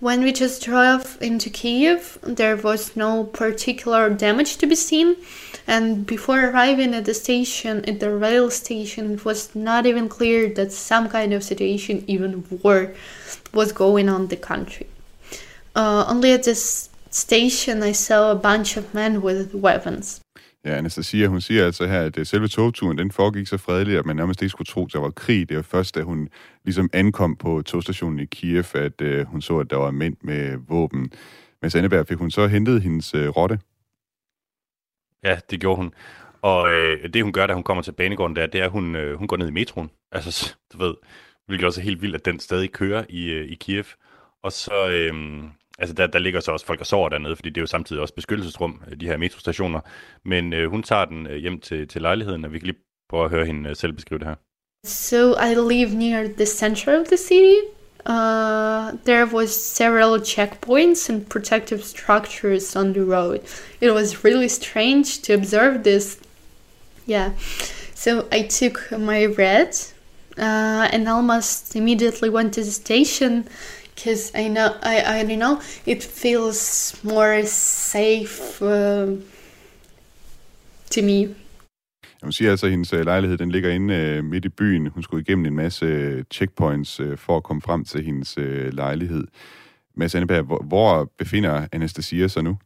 [0.00, 5.16] When we just drove into Kiev, there was no particular damage to be seen.
[5.66, 10.50] And before arriving at the station, at the rail station, it was not even clear
[10.50, 12.92] that some kind of situation, even war,
[13.54, 14.86] was going on in the country.
[15.74, 20.20] Uh, only at this station, I saw a bunch of men with weapons.
[20.64, 24.06] Ja, Anastasia, hun siger altså her, at øh, selve togturen, den foregik så fredeligt, at
[24.06, 25.48] man nærmest ikke skulle tro, at der var krig.
[25.48, 26.28] Det var først, da hun
[26.64, 30.58] ligesom ankom på togstationen i Kiev, at øh, hun så, at der var mænd med
[30.68, 31.12] våben.
[31.62, 33.58] Men Sandeberg fik hun så hentet hendes øh, rotte.
[35.24, 35.94] Ja, det gjorde hun.
[36.42, 38.96] Og øh, det hun gør, da hun kommer til banegården der, det er, at hun,
[38.96, 39.90] øh, hun går ned i metroen.
[40.12, 40.94] Altså, du ved,
[41.46, 43.84] hvilket også er helt vildt, at den stadig kører i, øh, i Kiev.
[44.42, 45.44] Og så, øh,
[45.78, 48.02] altså der, der ligger så også folk og sover dernede, fordi det er jo samtidig
[48.02, 49.80] også beskyttelsesrum, øh, de her metrostationer.
[50.24, 53.24] Men øh, hun tager den øh, hjem til, til lejligheden, og vi kan lige prøve
[53.24, 54.34] at høre hende øh, selv beskrive det her.
[54.86, 57.58] So I live near the center of the city.
[58.06, 63.38] Uh, there was several checkpoints and protective structures on the road.
[63.80, 66.18] It was really strange to observe this.
[67.08, 67.30] Yeah,
[67.94, 69.70] so I took my red
[70.38, 73.48] uh, and almost immediately went to the station
[73.94, 79.18] because I know I, I don't know it feels more safe uh,
[80.90, 81.34] to me.
[82.22, 84.86] Hun siger altså, at hendes øh, lejlighed den ligger inde øh, midt i byen.
[84.86, 88.72] Hun skulle igennem en masse øh, checkpoints øh, for at komme frem til hendes øh,
[88.72, 89.26] lejlighed.
[89.96, 92.58] Mads Anneberg, hvor, hvor befinder Anastasia sig nu?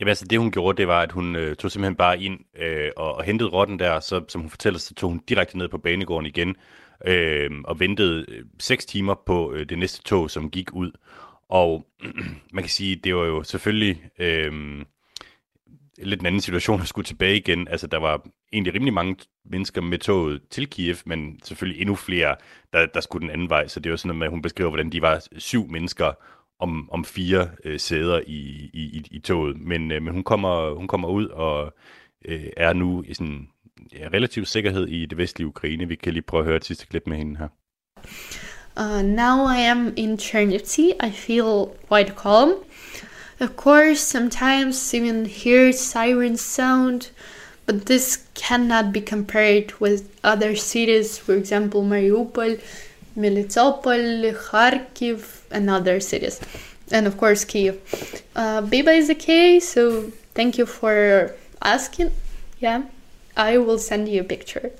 [0.00, 2.90] Jamen altså, det hun gjorde, det var, at hun øh, tog simpelthen bare ind øh,
[2.96, 5.78] og, og hentede rotten der, så som hun fortæller, så tog hun direkte ned på
[5.78, 6.56] banegården igen,
[7.06, 10.90] øh, og ventede øh, seks timer på øh, det næste tog, som gik ud.
[11.48, 11.86] Og
[12.54, 14.82] man kan sige, det var jo selvfølgelig øh,
[15.98, 17.68] lidt en anden situation at skulle tilbage igen.
[17.68, 22.36] Altså, der var egentlig rimelig mange mennesker med toget til Kiev, men selvfølgelig endnu flere,
[22.72, 23.68] der, der skulle den anden vej.
[23.68, 26.12] Så det var sådan noget med, at hun beskriver, hvordan de var syv mennesker
[26.58, 29.60] om, om fire øh, sæder i, i, i, i toget.
[29.60, 31.74] Men, øh, men hun, kommer, hun kommer ud og
[32.24, 33.48] øh, er nu i sådan
[33.92, 35.88] ja, relativ sikkerhed i det vestlige Ukraine.
[35.88, 37.48] Vi kan lige prøve at høre et sidste klip med hende her.
[38.76, 40.92] Uh, now I am in Chernivtsi.
[41.02, 42.52] I feel quite calm.
[43.40, 47.10] Of course, sometimes even hear sirens sound,
[47.66, 52.58] but this cannot be compared with other cities, for example, Mariupol,
[53.16, 56.40] Melitopol, Kharkiv, and other cities.
[56.90, 57.74] And of course, Kiev.
[58.34, 62.12] Uh, Biba is okay, so thank you for asking.
[62.58, 62.82] Yeah,
[63.36, 64.70] I will send you a picture.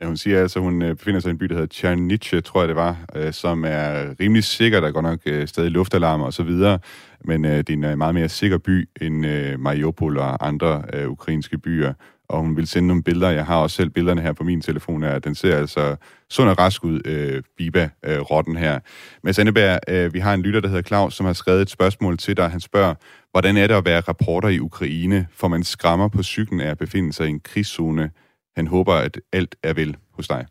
[0.00, 2.40] Ja, hun siger altså, at hun øh, befinder sig i en by, der hedder Tjernitje,
[2.40, 4.80] tror jeg det var, øh, som er rimelig sikker.
[4.80, 6.78] Der går nok øh, stadig luftalarmer og så videre,
[7.24, 10.82] men øh, det er en øh, meget mere sikker by end øh, Mariupol og andre
[10.92, 11.92] øh, ukrainske byer.
[12.28, 13.30] Og hun vil sende nogle billeder.
[13.30, 15.02] Jeg har også selv billederne her på min telefon.
[15.02, 15.96] og Den ser altså
[16.30, 18.80] sund og rask ud, øh, Biba-rotten øh, her.
[19.22, 22.18] Men Sandeberg, øh, vi har en lytter, der hedder Claus, som har skrevet et spørgsmål
[22.18, 22.50] til dig.
[22.50, 22.94] Han spørger,
[23.30, 25.26] hvordan er det at være rapporter i Ukraine?
[25.32, 28.10] For man skræmmer på cyklen af at befinde sig i en krigszone.
[28.56, 30.46] Han håber, at alt er vel hos dig.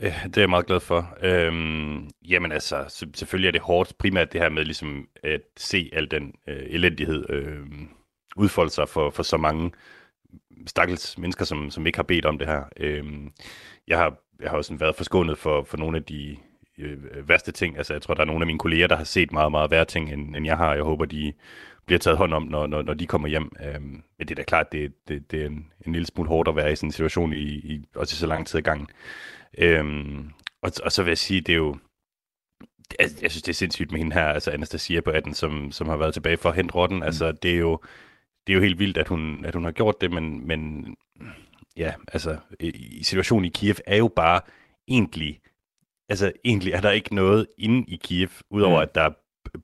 [0.00, 1.16] Øh, det er jeg meget glad for.
[1.22, 6.10] Øhm, jamen altså, selvfølgelig er det hårdt, primært det her med ligesom at se al
[6.10, 7.66] den øh, elendighed øh,
[8.36, 9.72] udfolde sig for, for så mange
[10.66, 12.64] stakkels mennesker, som, som ikke har bedt om det her.
[12.76, 13.32] Øhm,
[13.88, 16.36] jeg har, jeg har også været forskånet for, for nogle af de
[16.78, 17.76] øh, værste ting.
[17.76, 19.84] Altså, jeg tror, der er nogle af mine kolleger, der har set meget, meget værre
[19.84, 20.74] ting, end, end jeg har.
[20.74, 21.32] Jeg håber, de
[21.86, 23.52] bliver taget hånd om, når, når, når de kommer hjem.
[23.64, 26.48] Øhm, men det er da klart, det, det, det er en, en lille smule hårdt
[26.48, 28.88] at være i sådan en situation, i, i, også i så lang tid ad gangen.
[29.58, 30.30] Øhm,
[30.62, 31.76] og, og så vil jeg sige, det er jo,
[33.00, 35.88] jeg, jeg synes, det er sindssygt med hende her, altså Anastasia på 18, som, som
[35.88, 36.98] har været tilbage for at hente rotten.
[36.98, 37.02] Mm.
[37.02, 37.80] Altså, det er jo,
[38.46, 40.86] det er jo helt vildt, at hun, at hun har gjort det, men, men
[41.76, 44.40] ja, altså, i, situationen i Kiev er jo bare
[44.88, 45.40] egentlig,
[46.08, 48.82] altså egentlig er der ikke noget inde i Kiev, udover mm.
[48.82, 49.10] at der er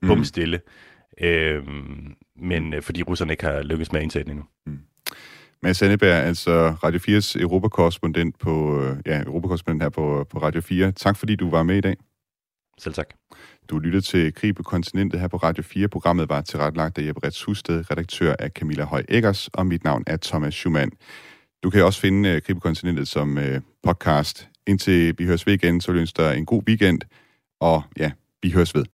[0.07, 0.61] bumstille,
[1.21, 1.27] mm.
[1.27, 4.45] øhm, men øh, fordi russerne ikke har lykkes med at den endnu.
[4.67, 4.79] Mm.
[5.63, 10.93] Mads Anneberg, altså Radio 4's europakorrespondent på, øh, ja, europakorrespondent her på, på Radio 4.
[10.93, 11.97] Tak fordi du var med i dag.
[12.79, 13.15] Selv tak.
[13.71, 15.89] Du lytter til Krig på kontinentet her på Radio 4.
[15.89, 20.05] Programmet var tilrettelagt af Jeppe Rets Husted, redaktør af Camilla Høj Eggers, og mit navn
[20.07, 20.91] er Thomas Schumann.
[21.63, 24.49] Du kan også finde øh, Krig på kontinentet som øh, podcast.
[24.67, 27.01] Indtil vi høres ved igen, så vil jeg ønske dig en god weekend,
[27.61, 28.11] og ja,
[28.43, 28.87] vi høres ved.